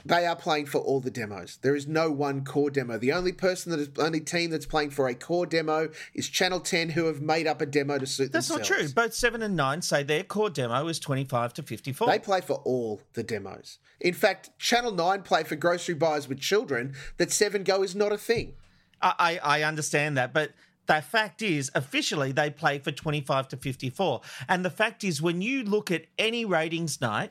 [0.05, 1.59] They are playing for all the demos.
[1.61, 2.99] There is no one core demo.
[2.99, 6.61] The only person that is only team that's playing for a core demo is Channel
[6.61, 8.69] 10 who have made up a demo to suit that's themselves.
[8.69, 8.95] That's not true.
[8.95, 12.07] Both 7 and 9 say their core demo is 25 to 54.
[12.07, 13.79] They play for all the demos.
[14.01, 18.13] In fact, Channel 9 play for grocery buyers with children that 7 Go is not
[18.13, 18.55] a thing.
[19.01, 20.53] I, I understand that, but
[20.87, 24.23] the fact is, officially, they play for 25 to 54.
[24.49, 27.31] And the fact is, when you look at any ratings night,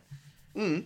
[0.56, 0.86] mm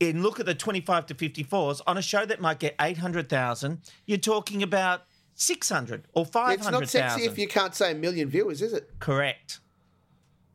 [0.00, 4.18] and look at the 25 to 54s on a show that might get 800,000, you're
[4.18, 5.02] talking about
[5.34, 6.82] 600 or 500,000.
[6.82, 8.90] It's not sexy if you can't say a million viewers, is it?
[8.98, 9.60] Correct.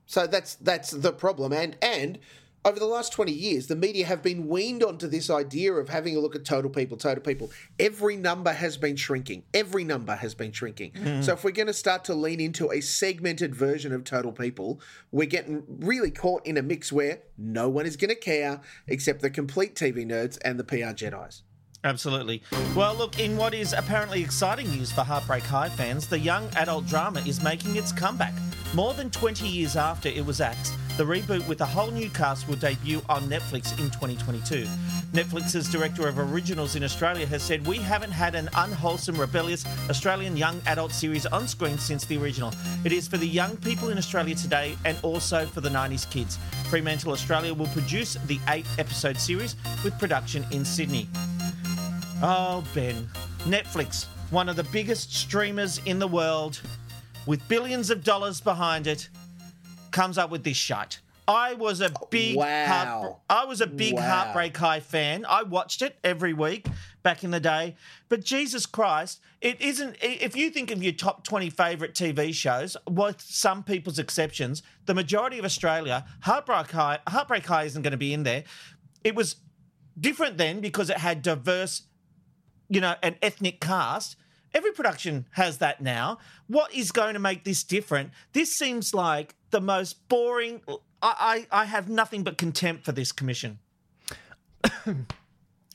[0.05, 2.17] So that's that's the problem and and
[2.65, 6.15] over the last 20 years, the media have been weaned onto this idea of having
[6.15, 7.51] a look at total people, total people.
[7.79, 9.43] Every number has been shrinking.
[9.53, 10.91] Every number has been shrinking.
[10.91, 11.23] Mm.
[11.23, 14.81] So if we're going to start to lean into a segmented version of total people,
[15.11, 19.21] we're getting really caught in a mix where no one is going to care except
[19.21, 21.43] the complete TV nerds and the PR Jedi's.
[21.83, 22.43] Absolutely.
[22.75, 26.87] Well, look, in what is apparently exciting news for Heartbreak High fans, the young adult
[26.87, 28.33] drama is making its comeback.
[28.73, 32.45] More than 20 years after it was axed, the reboot with a whole new cast
[32.45, 34.65] will debut on Netflix in 2022.
[35.13, 40.35] Netflix's director of originals in Australia has said, We haven't had an unwholesome, rebellious Australian
[40.35, 42.53] young adult series on screen since the original.
[42.83, 46.37] It is for the young people in Australia today and also for the 90s kids.
[46.69, 51.07] Fremantle Australia will produce the eight episode series with production in Sydney.
[52.21, 53.07] Oh, Ben.
[53.45, 56.59] Netflix, one of the biggest streamers in the world,
[57.25, 59.07] with billions of dollars behind it,
[59.91, 60.99] comes up with this shite.
[61.29, 62.65] I was a big wow.
[62.65, 64.01] heart, I was a big wow.
[64.01, 65.25] Heartbreak High fan.
[65.29, 66.67] I watched it every week,
[67.03, 67.75] back in the day.
[68.09, 69.95] But Jesus Christ, it isn't.
[70.01, 74.95] If you think of your top 20 favourite TV shows, with some people's exceptions, the
[74.95, 78.43] majority of Australia, Heartbreak High, Heartbreak High isn't going to be in there.
[79.03, 79.35] It was
[79.99, 81.83] different then because it had diverse,
[82.69, 84.15] you know, an ethnic cast.
[84.53, 86.17] Every production has that now.
[86.47, 88.11] What is going to make this different?
[88.33, 90.61] This seems like the most boring.
[91.01, 93.59] I, I, I have nothing but contempt for this commission.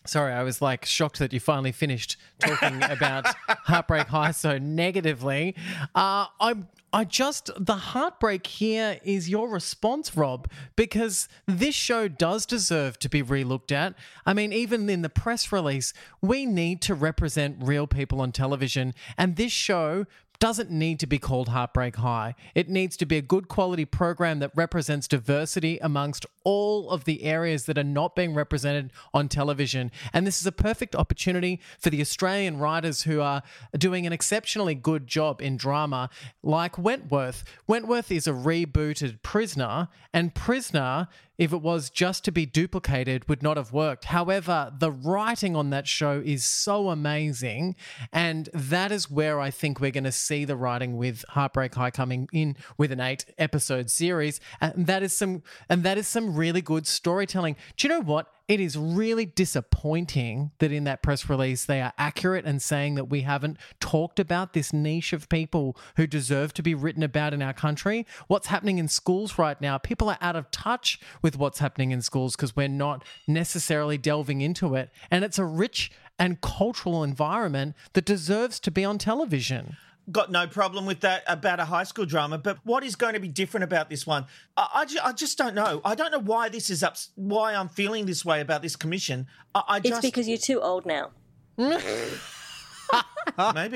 [0.07, 5.55] Sorry, I was like shocked that you finally finished talking about Heartbreak High so negatively.
[5.95, 6.69] Uh, I'm.
[6.95, 13.09] I just the heartbreak here is your response, Rob, because this show does deserve to
[13.09, 13.95] be relooked at.
[14.25, 18.95] I mean, even in the press release, we need to represent real people on television,
[19.19, 20.07] and this show
[20.45, 22.35] doesn't need to be called Heartbreak High.
[22.55, 27.23] It needs to be a good quality program that represents diversity amongst all of the
[27.23, 29.91] areas that are not being represented on television.
[30.13, 33.43] And this is a perfect opportunity for the Australian writers who are
[33.79, 36.11] doing an exceptionally good job in drama,
[36.43, 37.43] like Wentworth.
[37.67, 43.43] Wentworth is a rebooted Prisoner, and Prisoner if it was just to be duplicated, would
[43.43, 44.07] not have worked.
[44.07, 47.77] However, the writing on that show is so amazing.
[48.13, 51.91] And that is where I think we're going to see the writing with Heartbreak High
[51.91, 54.41] coming in with an eight episode series.
[54.61, 57.57] And that is some, and that is some really good storytelling.
[57.77, 58.34] Do you know what?
[58.47, 63.07] It is really disappointing that in that press release they are accurate and saying that
[63.07, 67.41] we haven't talked about this niche of people who deserve to be written about in
[67.41, 68.07] our country.
[68.27, 72.03] What's happening in schools right now, people are out of touch with what's happening in
[72.03, 74.91] schools because we're not necessarily delving into it.
[75.11, 79.77] And it's a rich and cultural environment that deserves to be on television
[80.11, 82.39] got no problem with that about a high school drama.
[82.39, 84.27] But what is going to be different about this one?
[84.57, 85.81] I, I, ju- I just don't know.
[85.85, 86.97] I don't know why this is up.
[87.15, 89.27] Why I'm feeling this way about this commission.
[89.55, 90.05] I, I just...
[90.05, 91.11] It's because you're too old now.
[91.57, 91.83] Maybe.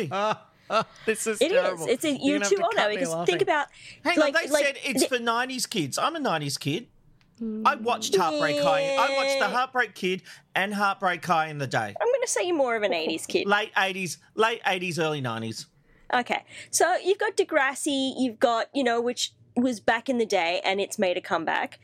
[1.06, 1.84] this is it terrible.
[1.84, 1.90] is.
[1.90, 3.68] It's a, you're, you're too old now because think about.
[4.04, 5.96] Hang like, on, they like, said it's for '90s kids.
[5.96, 6.88] I'm a '90s kid.
[7.64, 8.62] I watched Heartbreak yeah.
[8.62, 8.96] High.
[8.96, 10.22] I watched The Heartbreak Kid
[10.54, 11.94] and Heartbreak High in the day.
[12.00, 13.46] I'm going to say you're more of an 80s kid.
[13.46, 15.66] Late 80s, late 80s, early 90s.
[16.12, 20.60] Okay, so you've got Degrassi, you've got, you know, which was back in the day
[20.64, 21.78] and it's made a comeback.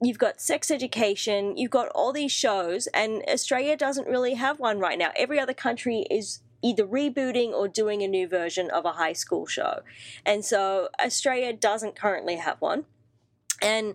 [0.00, 4.78] You've got sex education, you've got all these shows, and Australia doesn't really have one
[4.78, 5.10] right now.
[5.16, 9.46] Every other country is either rebooting or doing a new version of a high school
[9.46, 9.80] show.
[10.24, 12.84] And so Australia doesn't currently have one.
[13.62, 13.94] And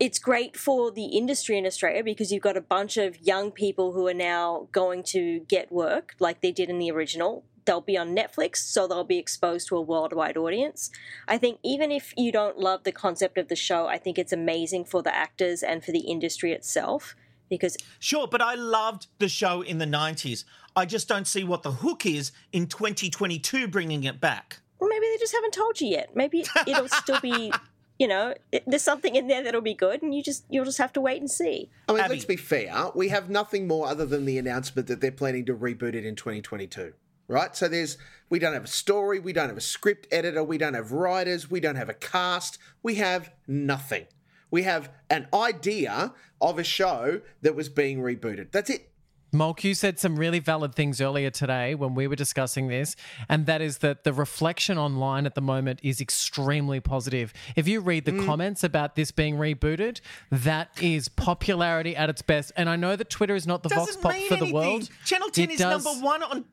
[0.00, 3.92] it's great for the industry in Australia because you've got a bunch of young people
[3.92, 7.98] who are now going to get work like they did in the original they'll be
[7.98, 10.90] on Netflix, so they'll be exposed to a worldwide audience.
[11.28, 14.32] I think even if you don't love the concept of the show, I think it's
[14.32, 17.14] amazing for the actors and for the industry itself
[17.50, 20.44] because Sure, but I loved the show in the 90s.
[20.74, 24.60] I just don't see what the hook is in 2022 bringing it back.
[24.80, 26.16] Well, maybe they just haven't told you yet.
[26.16, 27.52] Maybe it'll still be
[27.98, 28.32] you know,
[28.66, 31.20] there's something in there that'll be good, and you just you'll just have to wait
[31.20, 31.68] and see.
[31.88, 32.14] I mean, Abby.
[32.14, 32.90] let's be fair.
[32.94, 36.14] We have nothing more other than the announcement that they're planning to reboot it in
[36.14, 36.94] 2022
[37.28, 37.54] right?
[37.54, 37.98] So there's
[38.30, 41.50] we don't have a story, we don't have a script editor, we don't have writers,
[41.50, 44.06] we don't have a cast, we have nothing.
[44.50, 48.50] We have an idea of a show that was being rebooted.
[48.50, 48.90] That's it.
[49.30, 52.96] Molk, you said some really valid things earlier today when we were discussing this,
[53.28, 57.34] and that is that the reflection online at the moment is extremely positive.
[57.54, 58.24] If you read the mm.
[58.24, 62.52] comments about this being rebooted, that is popularity at its best.
[62.56, 64.48] And I know that Twitter is not the Doesn't vox pop for anything.
[64.48, 64.88] the world.
[65.04, 65.84] Channel 10 it is does...
[65.84, 66.44] number one on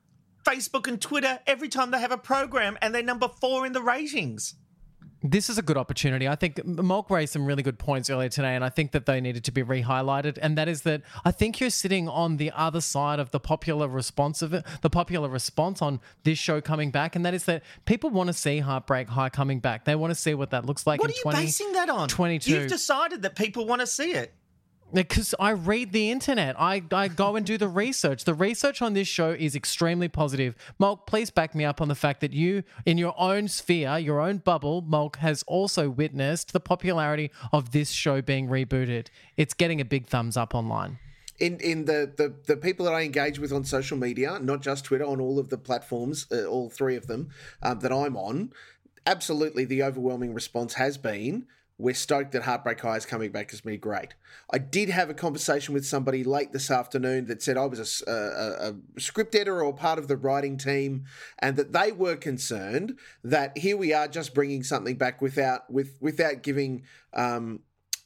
[0.45, 3.81] Facebook and Twitter every time they have a program, and they're number four in the
[3.81, 4.55] ratings.
[5.27, 6.27] This is a good opportunity.
[6.27, 9.19] I think Molk raised some really good points earlier today, and I think that they
[9.19, 10.37] needed to be re-highlighted.
[10.39, 13.87] And that is that I think you're sitting on the other side of the popular
[13.87, 17.63] response of it, the popular response on this show coming back, and that is that
[17.85, 19.85] people want to see Heartbreak High coming back.
[19.85, 20.99] They want to see what that looks like.
[20.99, 22.07] What in are you 20, basing that on?
[22.07, 22.51] Twenty-two.
[22.51, 24.31] You've decided that people want to see it.
[24.95, 26.55] Because I read the internet.
[26.57, 28.23] I, I go and do the research.
[28.23, 30.55] The research on this show is extremely positive.
[30.79, 34.21] Molk, please back me up on the fact that you, in your own sphere, your
[34.21, 39.07] own bubble, Molk has also witnessed the popularity of this show being rebooted.
[39.35, 40.97] It's getting a big thumbs up online.
[41.39, 44.85] In in the, the, the people that I engage with on social media, not just
[44.85, 47.31] Twitter, on all of the platforms, uh, all three of them
[47.61, 48.53] um, that I'm on,
[49.05, 53.65] absolutely the overwhelming response has been we're stoked that Heartbreak High is coming back as
[53.65, 53.75] me.
[53.75, 54.13] Great.
[54.51, 58.11] I did have a conversation with somebody late this afternoon that said I was a,
[58.11, 61.05] a, a, script editor or part of the writing team,
[61.39, 65.97] and that they were concerned that here we are just bringing something back without with
[65.99, 66.83] without giving
[67.13, 67.59] um,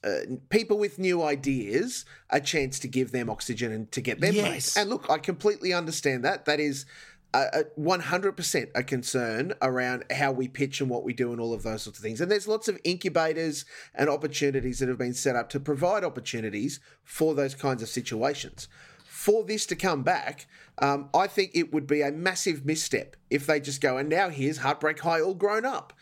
[0.03, 4.33] uh, people with new ideas a chance to give them oxygen and to get them
[4.33, 4.77] Yes.
[4.77, 6.45] And look, I completely understand that.
[6.45, 6.85] That is
[7.33, 11.53] a, a 100% a concern around how we pitch and what we do and all
[11.53, 12.21] of those sorts of things.
[12.21, 16.79] And there's lots of incubators and opportunities that have been set up to provide opportunities
[17.03, 18.67] for those kinds of situations.
[19.05, 20.47] For this to come back,
[20.79, 24.29] um, I think it would be a massive misstep if they just go and now
[24.29, 25.93] here's Heartbreak High all grown up.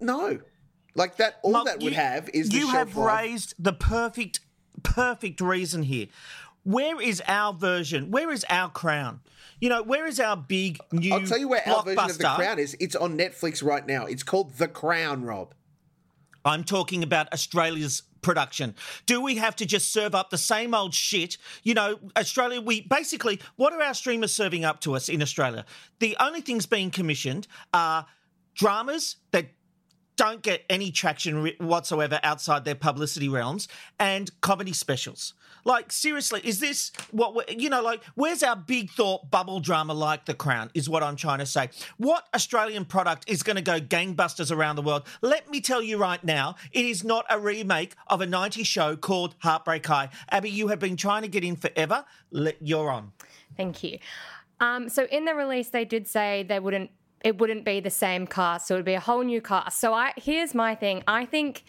[0.00, 0.40] No,
[0.94, 1.38] like that.
[1.42, 3.24] All Mark, that would you- have is the you have life.
[3.24, 4.40] raised the perfect
[4.82, 6.06] perfect reason here.
[6.64, 8.10] Where is our version?
[8.10, 9.20] Where is our crown?
[9.62, 12.34] You know, where is our big new I'll tell you where our version of the?
[12.34, 12.76] Crown is.
[12.80, 14.06] It's on Netflix right now.
[14.06, 15.54] It's called The Crown, Rob.
[16.44, 18.74] I'm talking about Australia's production.
[19.06, 21.38] Do we have to just serve up the same old shit?
[21.62, 25.64] You know, Australia, we basically, what are our streamers serving up to us in Australia?
[26.00, 28.06] The only things being commissioned are
[28.56, 29.46] dramas that
[30.22, 33.66] don't get any traction whatsoever outside their publicity realms
[33.98, 35.34] and comedy specials.
[35.64, 40.24] Like, seriously, is this what, you know, like, where's our big thought bubble drama like
[40.26, 41.70] The Crown, is what I'm trying to say.
[41.96, 45.02] What Australian product is going to go gangbusters around the world?
[45.22, 48.94] Let me tell you right now, it is not a remake of a 90s show
[48.94, 50.08] called Heartbreak High.
[50.30, 52.04] Abby, you have been trying to get in forever.
[52.60, 53.10] You're on.
[53.56, 53.98] Thank you.
[54.60, 56.92] Um, so in the release, they did say they wouldn't.
[57.24, 59.80] It wouldn't be the same cast, so it would be a whole new cast.
[59.80, 61.02] So I here's my thing.
[61.06, 61.64] I think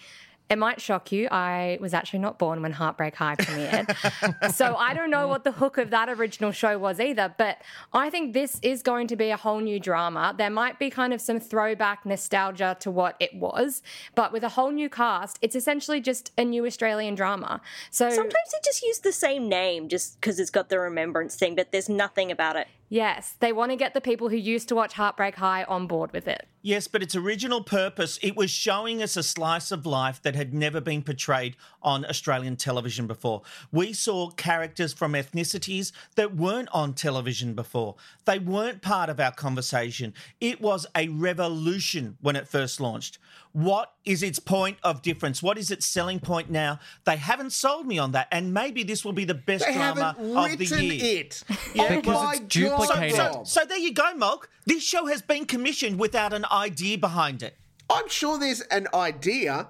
[0.50, 1.28] it might shock you.
[1.32, 5.52] I was actually not born when Heartbreak High premiered, so I don't know what the
[5.52, 7.34] hook of that original show was either.
[7.38, 7.62] But
[7.92, 10.36] I think this is going to be a whole new drama.
[10.38, 13.82] There might be kind of some throwback nostalgia to what it was,
[14.16, 17.62] but with a whole new cast, it's essentially just a new Australian drama.
[17.90, 21.56] So Sometimes they just use the same name just because it's got the remembrance thing,
[21.56, 22.68] but there's nothing about it.
[22.94, 26.14] Yes, they want to get the people who used to watch Heartbreak High on board
[26.14, 26.48] with it.
[26.62, 30.54] Yes, but its original purpose, it was showing us a slice of life that had
[30.54, 33.42] never been portrayed on Australian television before.
[33.72, 37.96] We saw characters from ethnicities that weren't on television before.
[38.26, 40.14] They weren't part of our conversation.
[40.40, 43.18] It was a revolution when it first launched.
[43.54, 45.44] What is its point of difference?
[45.44, 46.80] What is its selling point now?
[47.06, 50.16] They haven't sold me on that, and maybe this will be the best They drama
[50.20, 51.20] of the written year.
[51.22, 51.44] it.
[51.76, 53.16] Yeah, oh because my it's duplicated.
[53.18, 54.50] God, So, so there you go, Molk.
[54.66, 57.56] This show has been commissioned without an idea behind it.
[57.90, 59.68] I'm sure there's an idea.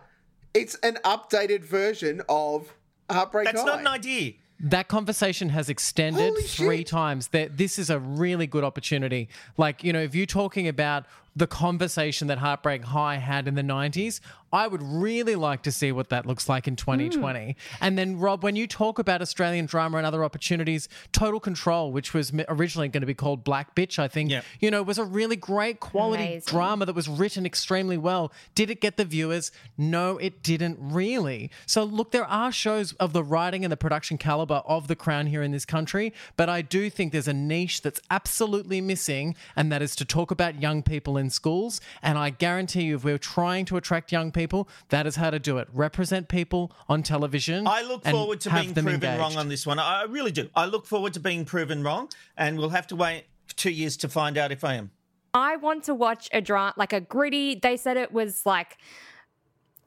[0.53, 2.73] It's an updated version of
[3.11, 3.65] Heartbreak That's High.
[3.65, 4.33] not an idea.
[4.59, 6.87] That conversation has extended Holy three shit.
[6.87, 7.27] times.
[7.29, 9.27] That this is a really good opportunity.
[9.57, 13.61] Like you know, if you're talking about the conversation that Heartbreak High had in the
[13.61, 14.19] '90s,
[14.53, 16.85] I would really like to see what that looks like in hmm.
[16.85, 17.57] 2020.
[17.81, 22.13] And then, Rob, when you talk about Australian drama and other opportunities, Total Control, which
[22.13, 24.45] was originally going to be called Black Bitch, I think, Yep.
[24.59, 26.43] you know, was a really great quality Amazing.
[26.45, 28.31] drama that was written extremely well.
[28.53, 29.51] Did it get the viewers?
[29.77, 31.49] No, it didn't really.
[31.65, 35.25] So, look, there are shows of the writing and the production caliber of The Crown
[35.25, 39.71] here in this country, but I do think there's a niche that's absolutely missing, and
[39.71, 41.81] that is to talk about young people in schools.
[42.03, 44.42] And I guarantee you, if we're trying to attract young people,
[44.89, 45.67] that is how to do it.
[45.73, 47.67] Represent people on television.
[47.67, 49.19] I look forward to being proven engaged.
[49.19, 49.79] wrong on this one.
[49.79, 50.49] I I really do.
[50.56, 53.25] I look forward to being proven wrong, and we'll have to wait
[53.56, 54.91] two years to find out if I am.
[55.34, 57.56] I want to watch a drama, like a gritty.
[57.56, 58.77] They said it was like,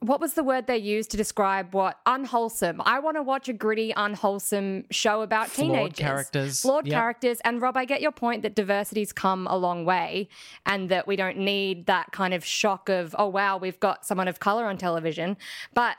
[0.00, 2.80] what was the word they used to describe what unwholesome?
[2.84, 6.60] I want to watch a gritty, unwholesome show about Flawed teenagers, characters.
[6.60, 6.94] flawed Yep.
[6.94, 7.40] characters.
[7.44, 10.28] And Rob, I get your point that diversity's come a long way,
[10.64, 14.28] and that we don't need that kind of shock of, oh wow, we've got someone
[14.28, 15.36] of color on television,
[15.74, 15.96] but.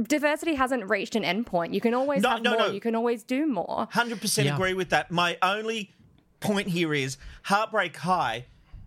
[0.00, 1.74] Diversity hasn't reached an endpoint.
[1.74, 2.58] You can always No, have no, more.
[2.60, 2.70] no.
[2.70, 3.88] You can always do more.
[3.90, 5.10] Hundred percent agree with that.
[5.10, 5.92] My only
[6.38, 8.44] point here is Heartbreak High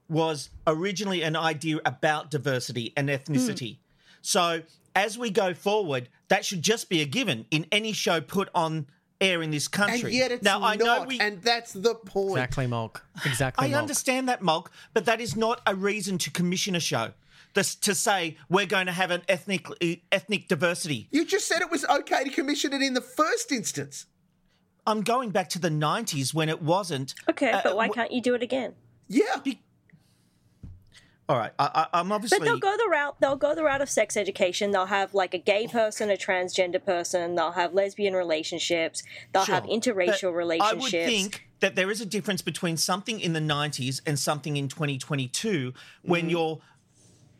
[0.08, 3.76] was originally an idea about diversity and ethnicity.
[3.76, 3.82] Hmm.
[4.22, 4.62] So
[4.96, 8.88] as we go forward, that should just be a given in any show put on
[9.22, 10.10] air in this country.
[10.10, 12.38] And yet it's now I know we and that's the point.
[12.38, 13.06] Exactly, Molk.
[13.26, 13.68] Exactly.
[13.68, 13.82] I Molk.
[13.82, 17.12] understand that, Molk, but that is not a reason to commission a show.
[17.56, 19.68] This, to say we're going to have an ethnic
[20.12, 21.08] ethnic diversity.
[21.12, 24.06] You just said it was okay to commission it in the first instance.
[24.86, 27.14] I'm going back to the 90s when it wasn't.
[27.30, 28.74] Okay, uh, but why w- can't you do it again?
[29.08, 29.38] Yeah.
[31.30, 32.40] All right, I, I, I'm obviously.
[32.40, 33.16] But they'll go the route.
[33.22, 34.72] They'll go the route of sex education.
[34.72, 37.36] They'll have like a gay person, a transgender person.
[37.36, 39.04] They'll have lesbian relationships.
[39.32, 40.94] They'll have interracial But relationships.
[40.96, 44.58] I would think that there is a difference between something in the 90s and something
[44.58, 46.30] in 2022 when Mm-hmm.
[46.30, 46.62] you're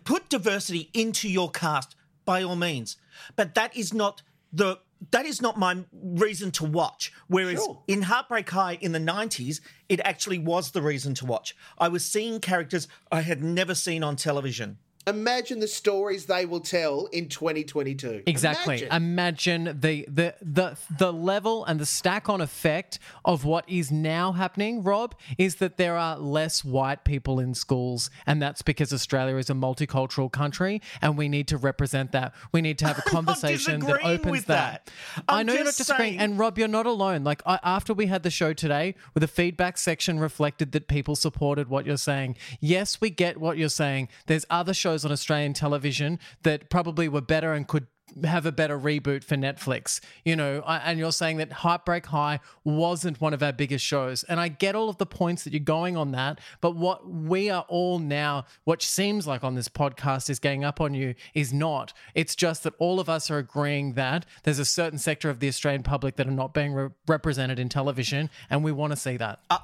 [0.04, 2.96] put diversity into your cast by all means.
[3.36, 4.22] But that is not
[4.54, 4.80] the
[5.12, 7.12] that is not my reason to watch.
[7.28, 7.82] Whereas Sure.
[7.88, 11.56] in Heartbreak High in the 90s, it actually was the reason to watch.
[11.78, 14.78] I was seeing characters I had never seen on television.
[15.10, 18.24] Imagine the stories they will tell in 2022.
[18.26, 18.84] Exactly.
[18.90, 19.10] Imagine.
[19.10, 24.32] Imagine, the, the the the level and the stack on effect of what is now
[24.32, 29.36] happening, Rob, is that there are less white people in schools, and that's because Australia
[29.38, 32.34] is a multicultural country, and we need to represent that.
[32.52, 34.90] We need to have a conversation that opens with that.
[35.16, 35.24] that.
[35.28, 37.24] I know you're not just disagreeing, saying- and Rob, you're not alone.
[37.24, 41.16] Like I, after we had the show today, where the feedback section reflected that people
[41.16, 42.36] supported what you're saying.
[42.60, 44.10] Yes, we get what you're saying.
[44.28, 47.88] There's other shows on Australian television that probably were better and could
[48.24, 50.00] have a better reboot for Netflix.
[50.24, 54.24] You know, and you're saying that Heartbreak High wasn't one of our biggest shows.
[54.24, 57.50] And I get all of the points that you're going on that, but what we
[57.50, 61.54] are all now, what seems like on this podcast is getting up on you is
[61.54, 61.94] not.
[62.16, 65.48] It's just that all of us are agreeing that there's a certain sector of the
[65.48, 69.18] Australian public that are not being re- represented in television, and we want to see
[69.18, 69.40] that.
[69.50, 69.60] Uh,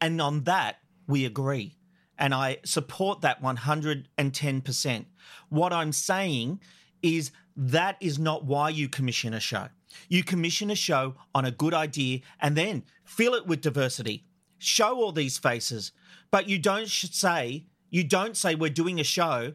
[0.00, 1.76] and on that, we agree.
[2.20, 5.04] And I support that 110%.
[5.48, 6.60] What I'm saying
[7.02, 9.68] is that is not why you commission a show.
[10.08, 14.26] You commission a show on a good idea and then fill it with diversity.
[14.58, 15.92] Show all these faces.
[16.30, 19.54] But you don't say, you don't say we're doing a show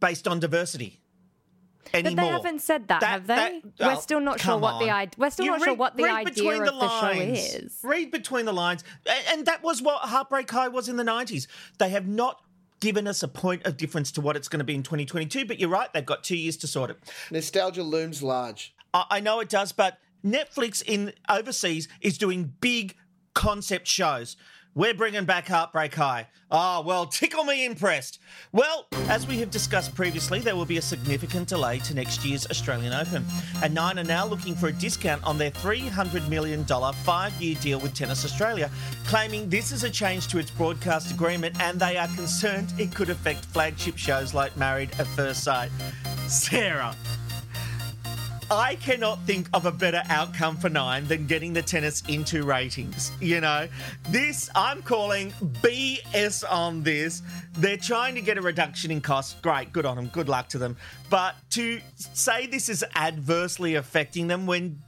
[0.00, 1.00] based on diversity.
[1.92, 3.62] But they haven't said that, That- have they?
[3.78, 4.96] that- we're still not sure come what the on.
[4.96, 5.14] idea.
[5.18, 7.38] We're still You not sure what the read idea between of the the, show lines.
[7.54, 7.78] is.
[7.82, 8.84] Read between the lines.
[9.06, 11.46] A- And that was what Heartbreak High was in the 90s.
[11.78, 12.40] They have not
[12.80, 15.58] given us a point of difference to what it's going to be in 2022, but
[15.58, 16.98] you're right, they've got two years to sort it.
[17.30, 18.74] Nostalgia looms large.
[18.92, 22.96] I, I know it does, but Netflix in overseas is doing big
[23.34, 24.36] concept shows.
[24.76, 26.26] We're bringing back Heartbreak High.
[26.50, 28.18] Oh, well, tickle me impressed.
[28.50, 32.44] Well, as we have discussed previously, there will be a significant delay to next year's
[32.50, 33.24] Australian Open.
[33.62, 37.78] And Nine are now looking for a discount on their $300 million five year deal
[37.78, 38.68] with Tennis Australia,
[39.06, 43.10] claiming this is a change to its broadcast agreement and they are concerned it could
[43.10, 45.70] affect flagship shows like Married at First Sight.
[46.26, 46.96] Sarah,
[48.50, 53.12] I cannot think of a better outcome for Nine than getting the tennis into ratings.
[53.20, 53.68] You know,
[54.10, 55.30] this, I'm calling
[55.62, 57.22] BS on this.
[57.54, 59.36] They're trying to get a reduction in costs.
[59.40, 60.08] Great, good on them.
[60.08, 60.76] Good luck to them.
[61.10, 64.82] But to say this is adversely affecting them when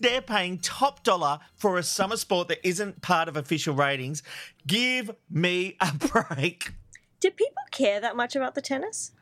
[0.00, 4.22] they're paying top dollar for a summer sport that isn't part of official ratings,
[4.66, 5.92] give me a
[6.36, 6.72] break.
[7.20, 9.12] Do people care that much about the tennis?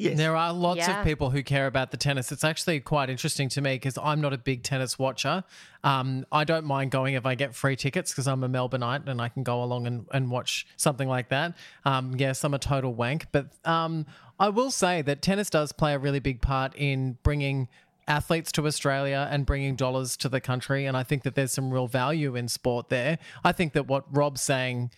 [0.00, 0.16] Yes.
[0.16, 1.00] There are lots Yeah.
[1.00, 2.32] of people who care about the tennis.
[2.32, 5.44] It's actually quite interesting to me because I'm not a big tennis watcher.
[5.84, 9.20] Um, I don't mind going if I get free tickets because I'm a Melbourneite and
[9.20, 11.54] I can go along and, and watch something like that.
[11.84, 14.06] Um, yes, I'm a total wank, but um,
[14.38, 17.68] I will say that tennis does play a really big part in bringing
[18.08, 20.86] athletes to Australia and bringing dollars to the country.
[20.86, 23.18] And I think that there's some real value in sport there.
[23.44, 24.90] I think that what Rob's saying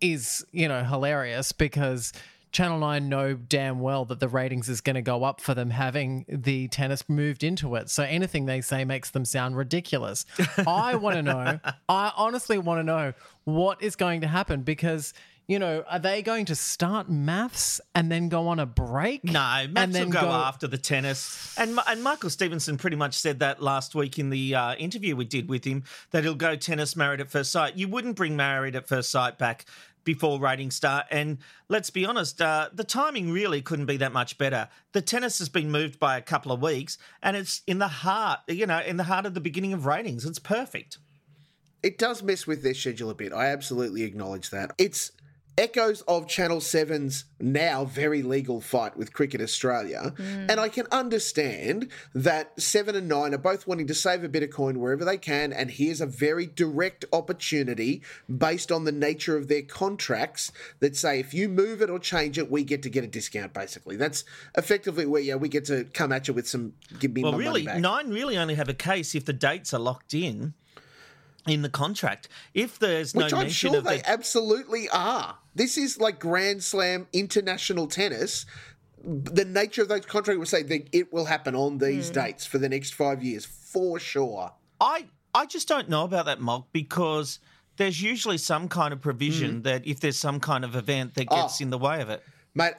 [0.00, 2.12] is, you know, hilarious because
[2.52, 5.70] Channel 9 know damn well that the ratings is going to go up for them
[5.70, 7.90] having the tennis moved into it.
[7.90, 10.26] So anything they say makes them sound ridiculous.
[10.66, 13.12] I want to know, I honestly want to know
[13.44, 15.14] what is going to happen because.
[15.50, 19.24] You know, are they going to start MAFS and then go on a break?
[19.24, 21.58] No, and MAFS will then go, after the tennis.
[21.58, 25.24] And and Michael Stephenson pretty much said that last week in the uh, interview we
[25.24, 25.82] did with him
[26.12, 27.76] that he'll go tennis married at first sight.
[27.76, 29.64] You wouldn't bring married at first sight back
[30.04, 31.06] before ratings start.
[31.10, 31.38] And
[31.68, 34.68] let's be honest, uh, the timing really couldn't be that much better.
[34.92, 38.38] The tennis has been moved by a couple of weeks, and it's in the heart,
[38.46, 40.24] you know, in the heart of the beginning of ratings.
[40.24, 40.98] It's perfect.
[41.82, 43.32] It does mess with their schedule a bit.
[43.32, 44.72] I absolutely acknowledge that.
[44.78, 45.10] It's
[45.58, 50.14] echoes of Channel 7's now very legal fight with Cricket Australia.
[50.16, 50.50] Mm.
[50.50, 54.42] And I can understand that 7 and 9 are both wanting to save a bit
[54.42, 55.52] of coin wherever they can.
[55.52, 58.02] And here's a very direct opportunity
[58.34, 62.38] based on the nature of their contracts that say if you move it or change
[62.38, 63.96] it, we get to get a discount, basically.
[63.96, 64.24] That's
[64.56, 67.38] effectively where, yeah, we get to come at you with some, give me Well, my
[67.38, 67.80] really, money back.
[67.80, 70.54] nine really only have a case if the dates are locked in
[71.46, 72.28] in the contract.
[72.54, 75.36] If there's no Which I'm sure they the absolutely are.
[75.54, 78.46] This is like Grand Slam international tennis.
[79.02, 82.14] The nature of those contracts will say that it will happen on these Hmm.
[82.14, 84.52] dates for the next five years, for sure.
[84.80, 87.38] I I just don't know about that Molk because
[87.76, 91.60] there's usually some kind of provision that if there's some kind of event that gets
[91.60, 91.62] Oh.
[91.64, 92.22] in the way of it.
[92.54, 92.74] Mate,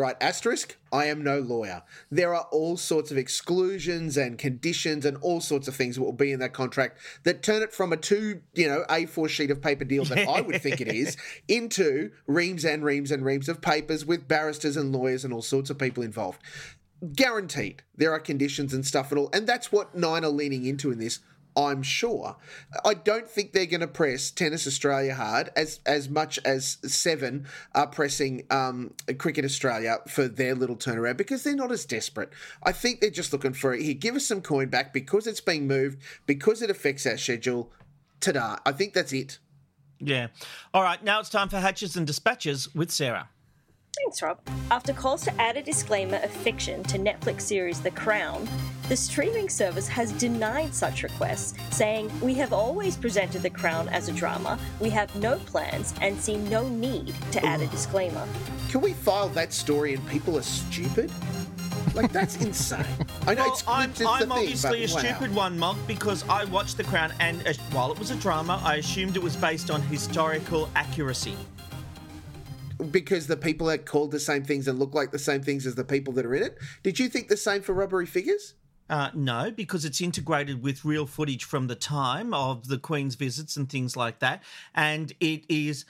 [0.00, 1.82] right, asterisk, I am no lawyer.
[2.10, 6.12] There are all sorts of exclusions and conditions and all sorts of things that will
[6.12, 9.62] be in that contract that turn it from a two, you know, A4 sheet of
[9.62, 11.16] paper deal that I would think it is
[11.48, 15.70] into reams and reams and reams of papers with barristers and lawyers and all sorts
[15.70, 16.40] of people involved.
[17.14, 20.90] Guaranteed, there are conditions and stuff and all, and that's what Nine are leaning into
[20.90, 21.20] in this.
[21.56, 22.36] I'm sure.
[22.84, 27.46] I don't think they're going to press Tennis Australia hard as as much as Seven
[27.74, 32.30] are pressing um, Cricket Australia for their little turnaround because they're not as desperate.
[32.62, 33.82] I think they're just looking for it.
[33.82, 33.94] here.
[33.94, 37.72] Give us some coin back because it's being moved because it affects our schedule.
[38.20, 38.56] Ta-da!
[38.66, 39.38] I think that's it.
[40.00, 40.28] Yeah.
[40.72, 41.02] All right.
[41.02, 43.28] Now it's time for Hatches and Dispatches with Sarah.
[44.14, 44.38] Thanks, Rob.
[44.70, 48.48] After calls to add a disclaimer of fiction to Netflix series The Crown,
[48.88, 54.08] the streaming service has denied such requests, saying, We have always presented The Crown as
[54.08, 58.24] a drama, we have no plans, and see no need to add a disclaimer.
[58.70, 61.10] Can we file that story and people are stupid?
[61.92, 62.86] Like that's insane.
[63.26, 64.98] I know Well, it's I'm, it's I'm thing, obviously a wow.
[65.00, 68.60] stupid one, Molk, because I watched The Crown, and uh, while it was a drama,
[68.62, 71.36] I assumed it was based on historical accuracy.
[72.90, 75.74] Because the people are called the same things and look like the same things as
[75.74, 76.58] the people that are in it.
[76.82, 78.54] Did you think the same for Rubbery Figures?
[78.90, 83.56] Uh, no, because it's integrated with real footage from the time of the Queen's visits
[83.56, 84.42] and things like that,
[84.74, 85.84] and it is.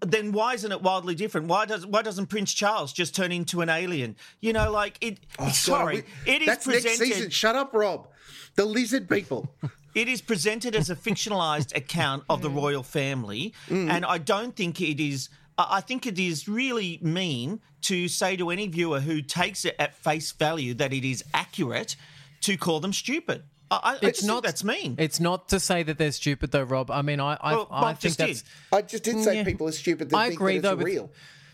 [0.00, 1.48] Then why isn't it wildly different?
[1.48, 4.16] Why does why doesn't Prince Charles just turn into an alien?
[4.40, 5.20] You know, like it.
[5.38, 7.30] Oh, God, sorry, we- it is That's next season.
[7.30, 8.08] Shut up, Rob.
[8.56, 9.52] The lizard people.
[9.92, 14.80] It is presented as a fictionalized account of the royal family, and I don't think
[14.80, 15.28] it is.
[15.60, 19.74] I I think it is really mean to say to any viewer who takes it
[19.78, 21.96] at face value that it is accurate
[22.42, 23.42] to call them stupid.
[23.70, 24.96] I, I, I It's just not think that's mean.
[24.98, 26.90] It's not to say that they're stupid, though, Rob.
[26.90, 28.42] I mean, I I, Well, I think just that's.
[28.42, 28.50] did.
[28.72, 29.44] I just did say Yeah.
[29.44, 31.10] people are stupid that I think agree, that it's though, with- real.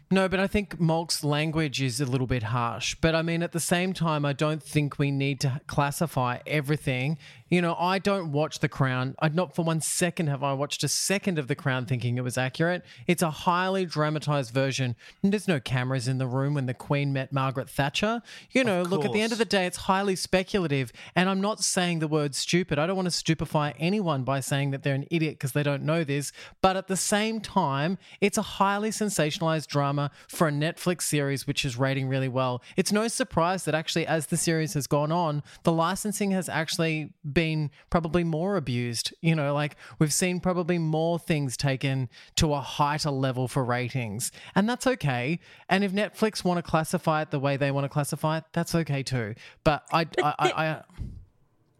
[0.09, 2.95] No, but I think Molk's language is a little bit harsh.
[3.01, 7.19] But I mean, at the same time, I don't think we need to classify everything.
[7.49, 9.15] You know, I don't watch The Crown.
[9.21, 12.25] I not for one second have I watched a second of The Crown thinking it
[12.25, 12.85] was accurate.
[13.07, 14.97] It's a highly dramatized version.
[15.23, 18.21] And there's no cameras in the room when the Queen met Margaret Thatcher.
[18.51, 20.93] You know, look at the end of the day, it's highly speculative.
[21.15, 22.79] And I'm not saying the word stupid.
[22.79, 25.85] I don't want to stupefy anyone by saying that they're an idiot because they don't
[25.85, 26.33] know this.
[26.61, 31.65] But at the same time, it's a highly sensationalized drama for a Netflix series which
[31.65, 32.63] is rating really well.
[32.77, 37.13] It's no surprise that actually, as the series has gone on, the licensing has actually
[37.37, 39.13] been probably more abused.
[39.21, 44.33] You know, like we've seen probably more things taken to a heighter level for ratings.
[44.55, 45.39] And that's okay.
[45.69, 48.75] And if Netflix want to classify it the way they want to classify it, that's
[48.75, 49.35] okay too.
[49.65, 50.83] But I, I, I, I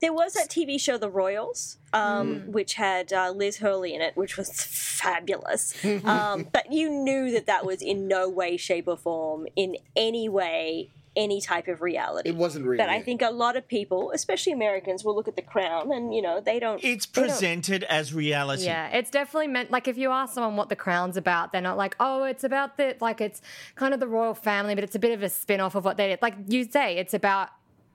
[0.03, 2.53] There was that TV show, The Royals, um, Hmm.
[2.53, 5.73] which had uh, Liz Hurley in it, which was fabulous.
[6.05, 10.29] um, but you knew that that was in no way, shape, or form, in any
[10.29, 12.29] way, any type of reality.
[12.29, 12.79] It wasn't real.
[12.79, 16.15] But I think a lot of people, especially Americans, will look at The Crown and,
[16.15, 16.83] you know, they don't.
[16.85, 18.65] It's they don't- presented as reality.
[18.65, 21.77] Yeah, it's definitely meant like if you ask someone what the crown's about, they're not
[21.77, 23.41] like, oh, it's about the like it's
[23.75, 25.97] kind of the royal family, but it's a bit of a spin off of what
[25.97, 26.21] they did.
[26.23, 27.49] Like you say, it's about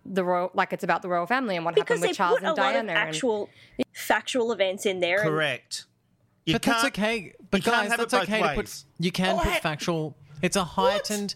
[0.03, 2.45] the royal like it's about the royal family and what Because happened with Charles put
[2.45, 2.79] a and lot Diana.
[2.79, 3.49] of and- actual
[3.93, 5.19] factual events in there.
[5.21, 5.85] and- Correct.
[6.45, 7.33] You but that's can't- okay.
[7.51, 8.83] But you can't guys, have it that's both okay to put.
[8.99, 10.15] You can Oh, put I- factual.
[10.41, 11.33] It's a heightened.
[11.33, 11.35] it-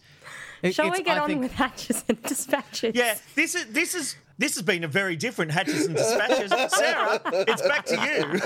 [0.74, 2.96] Shall it's- we get I on think- with hatches and dispatches?
[2.96, 6.52] Yeah, this is this is this has been a very different Hatches and Dispatches.
[6.74, 8.40] Sarah, it's back to you.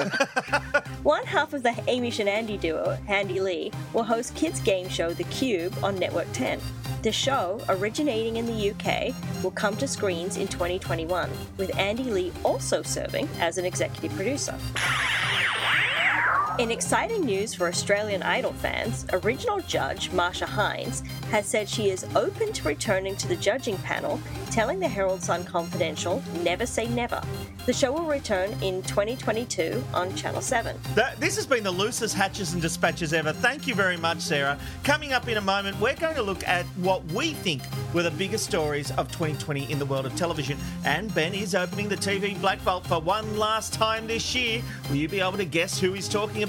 [1.04, 5.14] One half of the Hamish and Andy duo, Andy Lee, will host kids' game show
[5.14, 6.62] The Cube on Network 10.
[7.02, 12.32] The show, originating in the UK, will come to screens in 2021, with Andy Lee
[12.44, 14.56] also serving as an executive producer.
[16.60, 22.06] In exciting news for Australian Idol fans, original judge Marcia Hines has said she is
[22.18, 24.20] open to returning to the judging panel,
[24.52, 27.22] telling the Herald Sun Confidential, Never Say Never.
[27.66, 30.78] The show will return in 2022 on Channel 7.
[30.96, 33.32] That, this has been the loosest Hatches and Dispatches ever.
[33.32, 34.60] Thank you very much, Sarah.
[34.84, 37.62] Coming up in a moment, we're going to look at what we think
[37.94, 40.58] were the biggest stories of 2020 in the world of television.
[40.84, 44.62] And Ben is opening the TV Black Vault for one last time this year.
[44.90, 46.49] Will you be able to guess who he's talking about?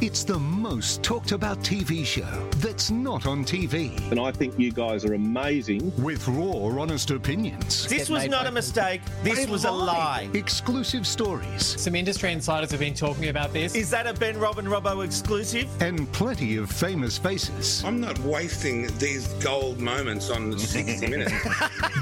[0.00, 3.90] It's the most talked about TV show that's not on TV.
[4.12, 5.92] And I think you guys are amazing.
[6.00, 7.88] With raw, honest opinions.
[7.88, 9.00] This was not a mistake.
[9.24, 10.28] This was a lie.
[10.34, 11.64] Exclusive stories.
[11.80, 13.74] Some industry insiders have been talking about this.
[13.74, 15.66] Is that a Ben Robin Robbo exclusive?
[15.82, 17.82] And plenty of famous faces.
[17.84, 21.32] I'm not wasting these gold moments on 60 Minutes.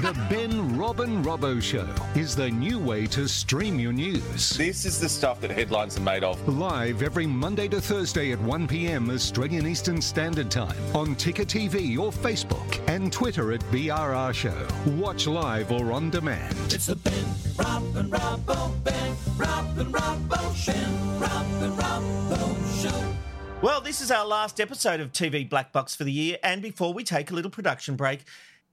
[0.01, 4.51] the Ben Robin Robbo Show is the new way to stream your news.
[4.51, 6.47] This is the stuff that headlines are made of.
[6.47, 9.09] Live every Monday to Thursday at 1 p.m.
[9.09, 14.67] Australian Eastern Standard Time on Ticker TV or Facebook and Twitter at BRR Show.
[14.97, 16.53] Watch live or on demand.
[16.73, 17.13] It's the Ben
[17.55, 23.13] Robin Robbo, Ben Robin Robbo, Ben Robin Robbo Show.
[23.61, 26.93] Well, this is our last episode of TV Black Box for the year, and before
[26.93, 28.25] we take a little production break,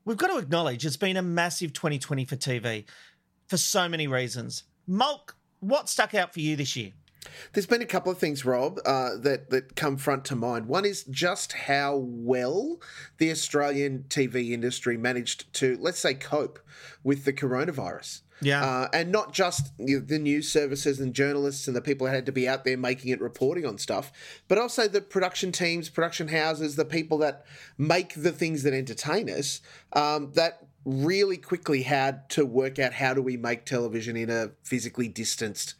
[0.05, 2.85] we've got to acknowledge it's been a massive 2020 for TV
[3.47, 4.65] for so many reasons.
[4.89, 6.91] Molk, what stuck out for you this year?
[7.53, 10.66] There's been a couple of things, Rob, uh, that that come front to mind.
[10.66, 12.81] One is just how well
[13.18, 16.59] the Australian TV industry managed to, let's say, cope
[17.03, 18.22] with the coronavirus.
[18.41, 18.64] Yeah.
[18.64, 22.14] Uh, and not just you know, the news services and journalists and the people that
[22.14, 24.12] had to be out there making it, reporting on stuff,
[24.49, 27.45] but also the production teams, production houses, the people that
[27.79, 29.61] make the things that entertain us,
[29.93, 34.51] um, that really quickly had to work out how do we make television in a
[34.62, 35.75] physically distanced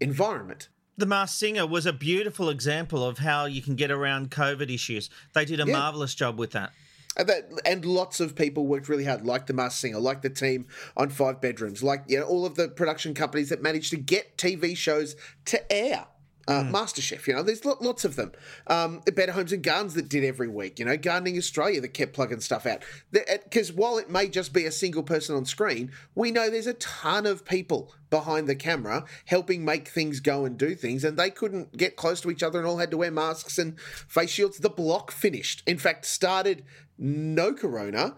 [0.00, 0.68] environment.
[0.98, 5.08] The Masked Singer was a beautiful example of how you can get around COVID issues.
[5.32, 5.72] They did a yeah.
[5.78, 6.72] marvelous job with that.
[7.16, 10.30] And, that, and lots of people worked really hard, like the Masked Singer, like the
[10.30, 13.96] team on Five Bedrooms, like you know, all of the production companies that managed to
[13.96, 16.06] get TV shows to air
[16.48, 16.70] uh, mm.
[16.72, 17.26] MasterChef.
[17.26, 18.32] You know, there's lots of them.
[18.66, 20.78] Um, Better Homes and Gardens that did every week.
[20.78, 22.82] You know, Gardening Australia that kept plugging stuff out.
[23.12, 26.74] Because while it may just be a single person on screen, we know there's a
[26.74, 31.30] ton of people behind the camera helping make things go and do things, and they
[31.30, 34.58] couldn't get close to each other and all had to wear masks and face shields.
[34.58, 35.62] The block finished.
[35.66, 36.64] In fact, started
[36.96, 38.16] no corona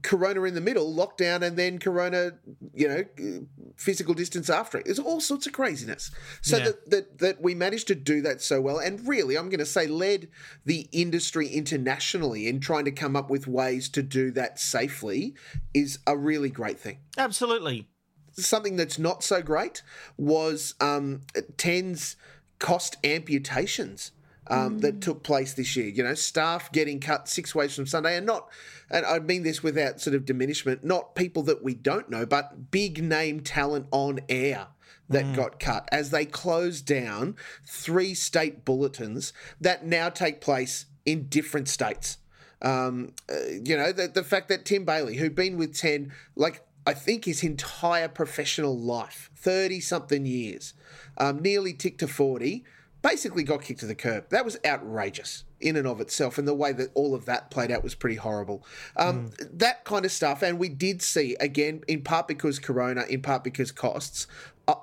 [0.00, 2.32] Corona in the middle, lockdown, and then Corona,
[2.72, 4.86] you know, physical distance after it.
[4.86, 6.10] There's all sorts of craziness.
[6.40, 6.64] So yeah.
[6.64, 9.66] that, that that we managed to do that so well, and really, I'm going to
[9.66, 10.28] say, led
[10.64, 15.34] the industry internationally in trying to come up with ways to do that safely
[15.74, 16.98] is a really great thing.
[17.18, 17.88] Absolutely.
[18.32, 19.82] Something that's not so great
[20.16, 21.20] was um,
[21.58, 22.16] Ten's
[22.58, 24.12] cost amputations
[24.48, 24.80] um, mm.
[24.82, 25.88] that took place this year.
[25.88, 28.48] You know, staff getting cut six ways from Sunday, and not,
[28.90, 32.70] and I mean this without sort of diminishment, not people that we don't know, but
[32.70, 34.68] big name talent on air
[35.08, 35.36] that mm.
[35.36, 37.36] got cut as they closed down
[37.66, 42.18] three state bulletins that now take place in different states.
[42.62, 43.34] Um, uh,
[43.64, 47.24] you know, the, the fact that Tim Bailey, who'd been with 10, like I think
[47.24, 50.74] his entire professional life, 30 something years,
[51.18, 52.64] um, nearly ticked to 40,
[53.02, 54.28] basically got kicked to the curb.
[54.30, 57.70] That was outrageous in and of itself, and the way that all of that played
[57.70, 58.64] out was pretty horrible.
[58.96, 59.58] Um, mm.
[59.58, 63.44] That kind of stuff, and we did see again, in part because Corona, in part
[63.44, 64.26] because costs,
[64.66, 64.74] uh,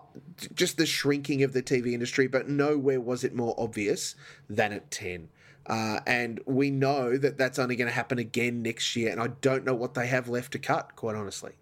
[0.54, 2.28] just the shrinking of the TV industry.
[2.28, 4.16] But nowhere was it more obvious
[4.50, 5.30] than at ten.
[5.66, 9.28] Uh, and we know that that's only going to happen again next year, and I
[9.28, 11.54] don't know what they have left to cut, quite honestly.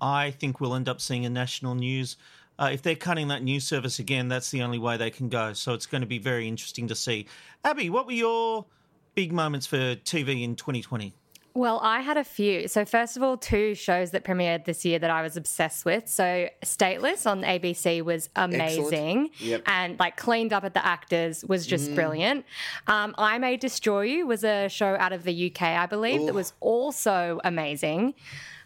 [0.00, 2.16] I think we'll end up seeing a national news
[2.58, 5.52] uh, if they're cutting that news service again, that's the only way they can go.
[5.52, 7.26] So it's going to be very interesting to see.
[7.64, 8.66] Abby, what were your
[9.14, 11.14] big moments for TV in 2020?
[11.54, 12.66] Well, I had a few.
[12.68, 16.08] So, first of all, two shows that premiered this year that I was obsessed with.
[16.08, 19.62] So, Stateless on ABC was amazing yep.
[19.66, 21.94] and like cleaned up at the actors was just mm.
[21.94, 22.46] brilliant.
[22.86, 26.26] Um, I May Destroy You was a show out of the UK, I believe, Ooh.
[26.26, 28.14] that was also amazing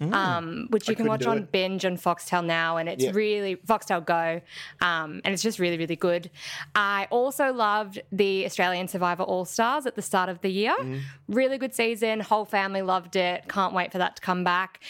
[0.00, 0.12] mm.
[0.12, 1.52] um, which you I can watch on it.
[1.52, 3.10] Binge and Foxtel now, and it's yeah.
[3.14, 4.40] really Foxtel Go,
[4.80, 6.30] um, and it's just really really good.
[6.74, 10.76] I also loved the Australian Survivor All Stars at the start of the year.
[10.78, 11.00] Mm.
[11.28, 12.20] Really good season.
[12.20, 13.48] Whole family loved it.
[13.48, 14.80] Can't wait for that to come back.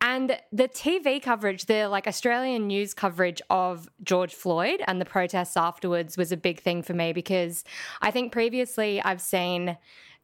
[0.00, 5.56] And the TV coverage, the like Australian news coverage of George Floyd and the protests
[5.56, 7.64] afterwards was a big thing for me because
[8.02, 9.76] I think previously I've seen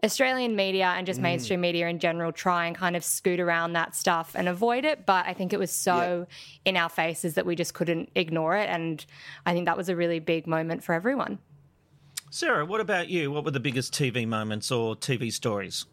[0.05, 1.25] Australian media and just mm.
[1.25, 5.07] mainstream media in general try and kind of scoot around that stuff and avoid it.
[5.07, 6.71] But I think it was so yeah.
[6.71, 8.69] in our faces that we just couldn't ignore it.
[8.69, 9.05] And
[9.47, 11.39] I think that was a really big moment for everyone.
[12.31, 13.31] Sarah, what about you?
[13.31, 15.85] What were the biggest TV moments or TV stories?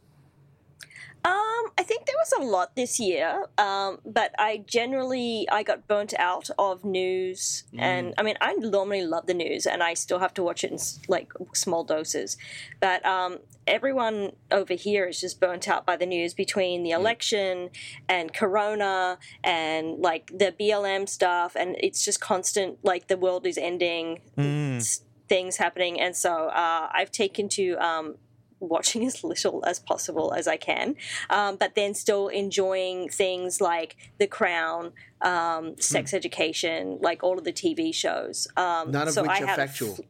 [1.59, 5.87] Um, I think there was a lot this year, um, but I generally I got
[5.87, 7.79] burnt out of news, mm.
[7.79, 10.71] and I mean I normally love the news, and I still have to watch it
[10.71, 12.37] in like small doses,
[12.79, 17.69] but um, everyone over here is just burnt out by the news between the election
[18.07, 23.57] and Corona and like the BLM stuff, and it's just constant like the world is
[23.57, 24.21] ending.
[24.37, 24.99] Mm
[25.29, 28.15] things happening, and so uh, I've taken to um,
[28.59, 30.95] watching as little as possible as I can,
[31.29, 34.91] um, but then still enjoying things like The Crown,
[35.21, 38.47] um, Sex Education, like all of the TV shows.
[38.57, 39.95] Um, None of so which I are had a factual.
[39.95, 40.01] fl-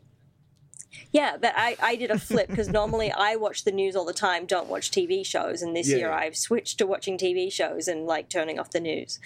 [1.12, 4.14] yeah, but I, I did a flip because normally I watch the news all the
[4.14, 5.98] time, don't watch TV shows, and this Yeah.
[5.98, 9.20] year I've switched to watching TV shows and like turning off the news.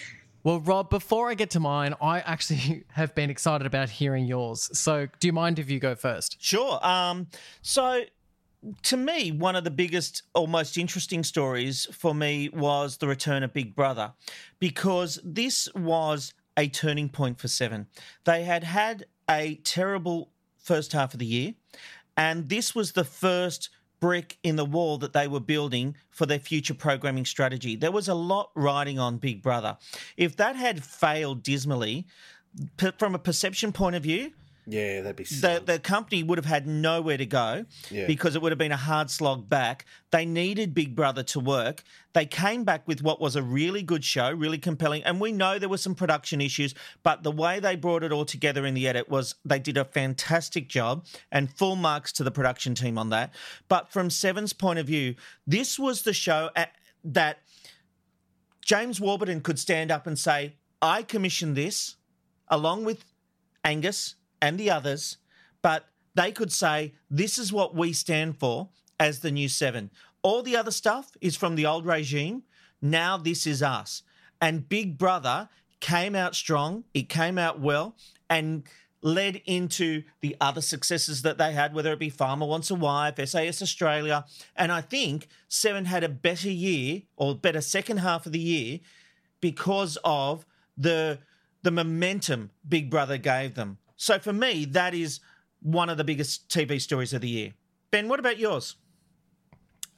[0.43, 4.69] Well, Rob, before I get to mine, I actually have been excited about hearing yours.
[4.78, 6.36] So, do you mind if you go first?
[6.39, 6.86] Sure.
[6.86, 7.28] Um,
[7.61, 8.03] so,
[8.84, 13.43] to me, one of the biggest or most interesting stories for me was the return
[13.43, 14.14] of Big Brother,
[14.59, 17.88] because this was a turning point for Seven.
[18.26, 21.53] They had had a terrible first half of the year,
[22.16, 26.39] and this was the first brick in the wall that they were building for their
[26.39, 27.76] future programming strategy.
[27.76, 29.78] There was a lot riding on Big Brother.
[30.18, 32.05] If that had failed dismally,
[32.97, 34.34] from a perception point of view,
[34.66, 35.24] Yeah, that'd be.
[35.26, 38.07] the, the company would have had nowhere to go Yeah.
[38.07, 39.86] because it would have been a hard slog back.
[40.11, 41.84] They needed Big Brother to work.
[42.14, 45.03] They came back with what was a really good show, really compelling.
[45.03, 48.26] And we know there were some production issues, but the way they brought it all
[48.26, 52.32] together in the edit was they did a fantastic job and full marks to the
[52.32, 53.34] production team on that.
[53.68, 56.72] But from Seven's point of view, this was the show at,
[57.03, 57.39] that
[58.64, 61.95] James Warburton could stand up and say, I commissioned this
[62.47, 63.03] along with
[63.64, 65.19] Angus and the others,
[65.61, 65.85] but
[66.15, 68.67] they could say, this is what we stand for
[68.99, 69.89] as the new seven.
[70.21, 72.43] All the other stuff is from the old regime.
[72.81, 74.03] Now this is us.
[74.41, 75.47] And Big Brother
[75.79, 77.95] came out strong, it came out well,
[78.29, 78.63] and
[79.01, 83.15] led into the other successes that they had, whether it be Farmer Wants a Wife,
[83.25, 84.25] SAS Australia.
[84.57, 88.81] And I think Seven had a better year or better second half of the year
[89.39, 90.45] because of
[90.77, 91.19] the
[91.61, 93.77] the momentum Big Brother gave them.
[94.03, 95.21] So for me, that is
[95.61, 97.53] one of the biggest TV stories of the year.
[97.89, 98.75] Ben, what about yours?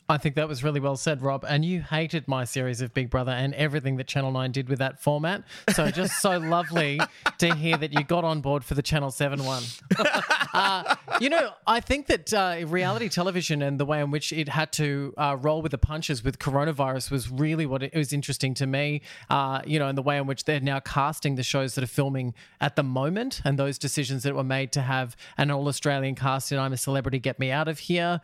[0.07, 1.43] I think that was really well said, Rob.
[1.47, 4.77] And you hated my series of Big Brother and everything that Channel 9 did with
[4.77, 5.43] that format.
[5.73, 6.99] So just so lovely
[7.39, 9.63] to hear that you got on board for the Channel 7 one.
[10.53, 14.47] uh, you know, I think that uh, reality television and the way in which it
[14.47, 18.53] had to uh, roll with the punches with coronavirus was really what it, was interesting
[18.55, 19.01] to me.
[19.31, 21.87] Uh, you know, and the way in which they're now casting the shows that are
[21.87, 26.13] filming at the moment and those decisions that were made to have an all Australian
[26.13, 28.21] cast in I'm a Celebrity, Get Me Out of Here.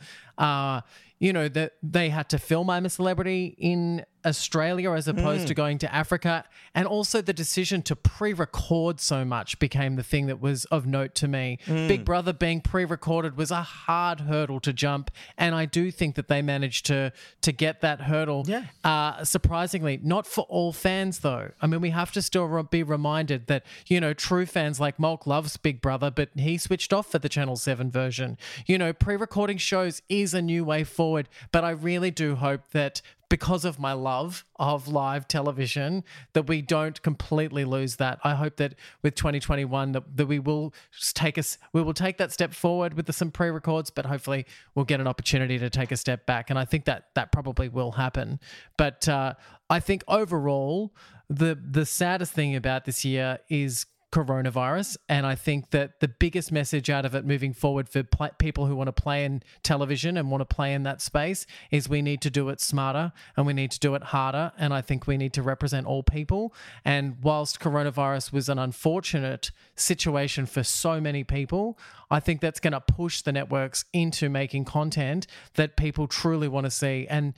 [1.21, 5.47] You know that they had to film I'm a Celebrity in Australia as opposed Mm.
[5.47, 6.45] to going to Africa,
[6.75, 11.15] and also the decision to pre-record so much became the thing that was of note
[11.15, 11.57] to me.
[11.65, 11.87] Mm.
[11.87, 16.27] Big Brother being pre-recorded was a hard hurdle to jump, and I do think that
[16.27, 17.11] they managed to
[17.41, 18.43] to get that hurdle.
[18.47, 18.65] Yeah.
[18.83, 21.51] Uh, surprisingly, not for all fans though.
[21.61, 24.99] I mean, we have to still re- be reminded that you know true fans like
[24.99, 28.37] Molk loves Big Brother, but he switched off for the Channel Seven version.
[28.65, 33.01] You know, pre-recording shows is a new way forward, but I really do hope that
[33.31, 36.03] because of my love of live television
[36.33, 38.19] that we don't completely lose that.
[38.25, 40.73] I hope that with 2021 that, that we will
[41.13, 44.83] take us we will take that step forward with the, some pre-records, but hopefully we'll
[44.83, 46.49] get an opportunity to take a step back.
[46.49, 48.37] And I think that that probably will happen.
[48.75, 49.35] But uh,
[49.69, 50.93] I think overall
[51.29, 54.97] the the saddest thing about this year is coronavirus.
[55.07, 58.65] And I think that the biggest message out of it moving forward for pl- people
[58.65, 62.01] who want to play in television and want to play in that space is we
[62.01, 64.51] need to do it smarter and we need to do it harder.
[64.57, 66.53] And I think we need to represent all people.
[66.83, 72.73] And whilst coronavirus was an unfortunate situation for so many people, I think that's going
[72.73, 77.07] to push the networks into making content that people truly want to see.
[77.09, 77.33] And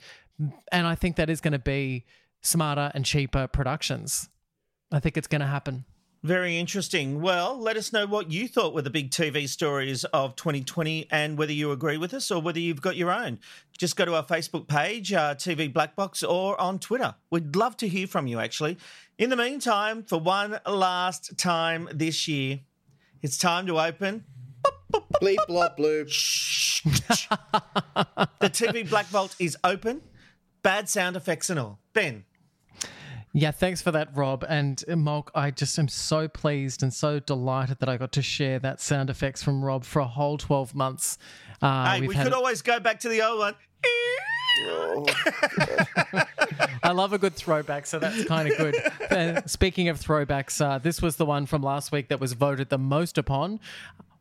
[0.72, 2.06] and I think that is going to be
[2.40, 4.28] smarter and cheaper productions.
[4.90, 5.84] I think it's going to happen.
[6.24, 7.20] Very interesting.
[7.20, 11.36] Well, let us know what you thought were the big TV stories of 2020 and
[11.36, 13.38] whether you agree with us or whether you've got your own.
[13.76, 17.14] Just go to our Facebook page, uh, TV Black Box, or on Twitter.
[17.28, 18.78] We'd love to hear from you, actually.
[19.18, 22.60] In the meantime, for one last time this year,
[23.20, 24.24] it's time to open.
[25.20, 26.06] Bleep, blop, bloop.
[28.40, 30.00] the TV Black Vault is open.
[30.62, 31.80] Bad sound effects and all.
[31.92, 32.24] Ben.
[33.36, 34.44] Yeah, thanks for that, Rob.
[34.48, 38.22] And uh, Molk, I just am so pleased and so delighted that I got to
[38.22, 41.18] share that sound effects from Rob for a whole 12 months.
[41.60, 43.54] Uh, hey, we could it- always go back to the old one.
[46.84, 48.76] I love a good throwback, so that's kind of good.
[49.14, 52.68] Uh, speaking of throwbacks, uh, this was the one from last week that was voted
[52.68, 53.60] the most upon.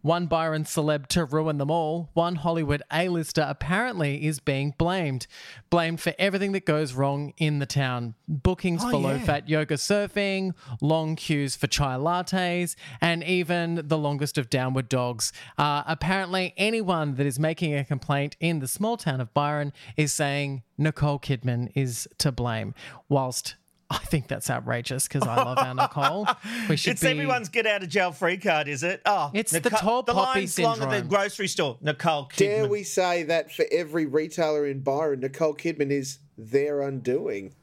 [0.04, 5.26] One Byron celeb to ruin them all, one Hollywood A-lister apparently is being blamed.
[5.72, 8.14] Blamed for everything that goes wrong in the town.
[8.28, 9.08] Bookings Oh, for yeah.
[9.08, 10.52] low-fat yoga surfing,
[10.82, 15.34] long queues for chai lattes, and even the longest of downward dogs.
[15.58, 20.12] Uh, apparently, anyone that is making a complaint in the small town of Byron is
[20.14, 22.76] saying Nicole Kidman is to blame,
[23.08, 23.56] whilst
[23.90, 26.28] I think that's outrageous because I love our Nicole.
[26.70, 29.02] We should It's be everyone's get out of jail free card, is it?
[29.06, 31.78] Oh, It's the tall the poppy line's long at the grocery store.
[31.82, 32.38] Nicole Kidman.
[32.38, 37.54] Dare we say that for every retailer in Byron, Nicole Kidman is their undoing?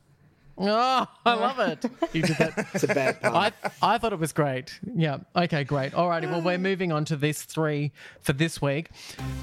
[0.63, 1.85] Oh, I love it.
[2.13, 2.67] You did that.
[2.75, 3.35] It's a bad pun.
[3.35, 4.79] I, I thought it was great.
[4.97, 5.19] Yeah.
[5.37, 5.93] Okay, great.
[5.93, 6.29] Alrighty.
[6.29, 8.89] Well, we're moving on to this three for this week.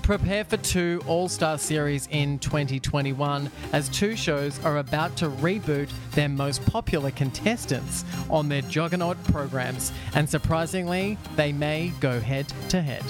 [0.03, 5.89] Prepare for two All Star series in 2021 as two shows are about to reboot
[6.11, 9.93] their most popular contestants on their juggernaut programs.
[10.13, 13.03] And surprisingly, they may go head to head.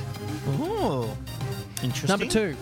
[0.59, 1.09] Ooh,
[1.81, 2.07] interesting.
[2.09, 2.55] Number two.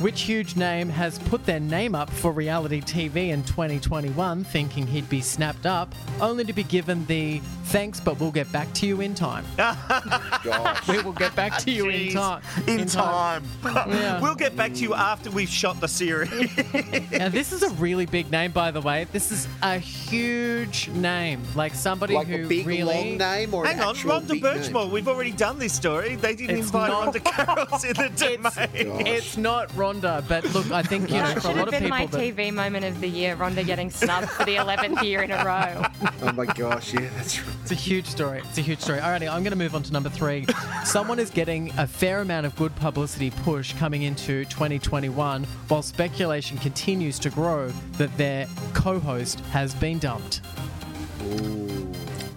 [0.00, 5.08] Which huge name has put their name up for reality TV in 2021 thinking he'd
[5.08, 9.00] be snapped up, only to be given the thanks, but we'll get back to you
[9.00, 9.44] in time?
[9.56, 10.88] Gosh.
[10.88, 12.42] we will get back to you in time.
[12.66, 13.44] In, time.
[13.64, 14.20] Yeah.
[14.20, 16.50] We'll get back to you after we've shot the series.
[17.12, 19.06] Now, this is a really big name, by the way.
[19.12, 21.40] This is a huge name.
[21.54, 22.82] Like somebody like who a big really.
[22.92, 24.90] long name or Hang an on, actual Rhonda big Birchmore.
[24.90, 26.16] We've already done this story.
[26.16, 29.06] They didn't It's invite not- Rhonda Carroll's in the domain.
[29.06, 31.74] It's not Rhonda, but look, I think, you know, That for a should lot have
[31.74, 32.06] of been my.
[32.06, 33.36] That, TV moment of the year.
[33.36, 35.84] Rhonda getting snubbed for the 11th year in a row.
[36.22, 37.56] Oh my gosh, yeah, that's right.
[37.62, 38.40] It's a huge story.
[38.44, 38.98] It's a huge story.
[39.00, 40.46] Alrighty, I'm going to move on to number three.
[40.84, 46.56] Someone is getting a fair amount of good publicity push coming into 2021, while speculation
[46.58, 47.68] continues to grow
[47.98, 50.40] that their co-host has been dumped.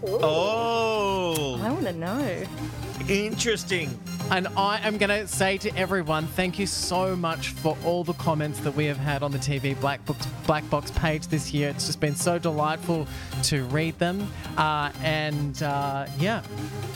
[0.05, 2.43] Oh, I want to know.
[3.09, 3.97] Interesting.
[4.29, 8.13] And I am going to say to everyone, thank you so much for all the
[8.13, 11.69] comments that we have had on the TV Black Box, Black Box page this year.
[11.69, 13.07] It's just been so delightful
[13.43, 14.29] to read them.
[14.57, 16.43] Uh, and uh, yeah,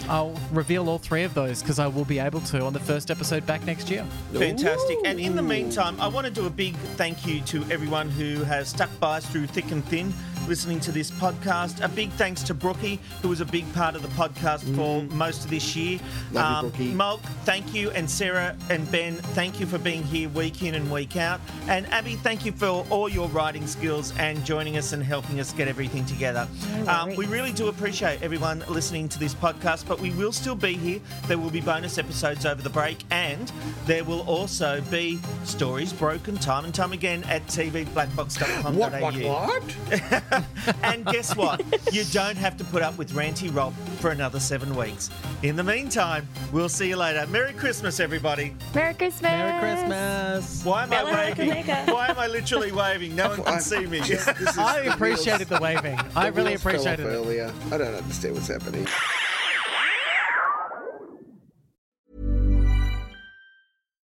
[0.09, 3.09] I'll reveal all three of those because I will be able to on the first
[3.09, 4.05] episode back next year.
[4.33, 4.97] Fantastic.
[5.05, 8.43] And in the meantime, I want to do a big thank you to everyone who
[8.43, 10.13] has stuck by us through thick and thin
[10.47, 11.83] listening to this podcast.
[11.83, 15.43] A big thanks to Brookie, who was a big part of the podcast for most
[15.43, 15.99] of this year.
[15.99, 16.33] Mm.
[16.33, 16.93] Love you, Brookie.
[16.93, 17.91] Molk, thank you.
[17.91, 21.39] And Sarah and Ben, thank you for being here week in and week out.
[21.67, 25.53] And Abby, thank you for all your writing skills and joining us and helping us
[25.53, 26.47] get everything together.
[26.87, 30.73] Um, we really do appreciate everyone listening to this podcast, but we will still be
[30.73, 30.99] here.
[31.27, 33.51] There will be bonus episodes over the break, and
[33.85, 38.71] there will also be stories broken time and time again at tvblackbox.com.au.
[38.71, 40.21] What, what, what?
[40.83, 41.61] And guess what?
[41.93, 45.09] you don't have to put up with Ranty Rob for another seven weeks.
[45.43, 47.25] In the meantime, we'll see you later.
[47.27, 48.55] Merry Christmas, everybody.
[48.75, 49.21] Merry Christmas.
[49.23, 50.63] Merry Christmas.
[50.63, 51.03] Why am I
[51.33, 51.49] waving?
[51.49, 51.93] Kakamega.
[51.93, 53.15] Why am I literally waving?
[53.15, 54.01] No one can see me.
[54.01, 55.99] Just- I the wheels- appreciated the waving.
[56.15, 57.15] I the really wheels fell off appreciated it.
[57.15, 57.53] earlier.
[57.71, 58.87] I don't understand what's happening.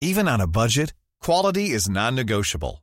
[0.02, 2.83] Even on a budget, quality is non-negotiable.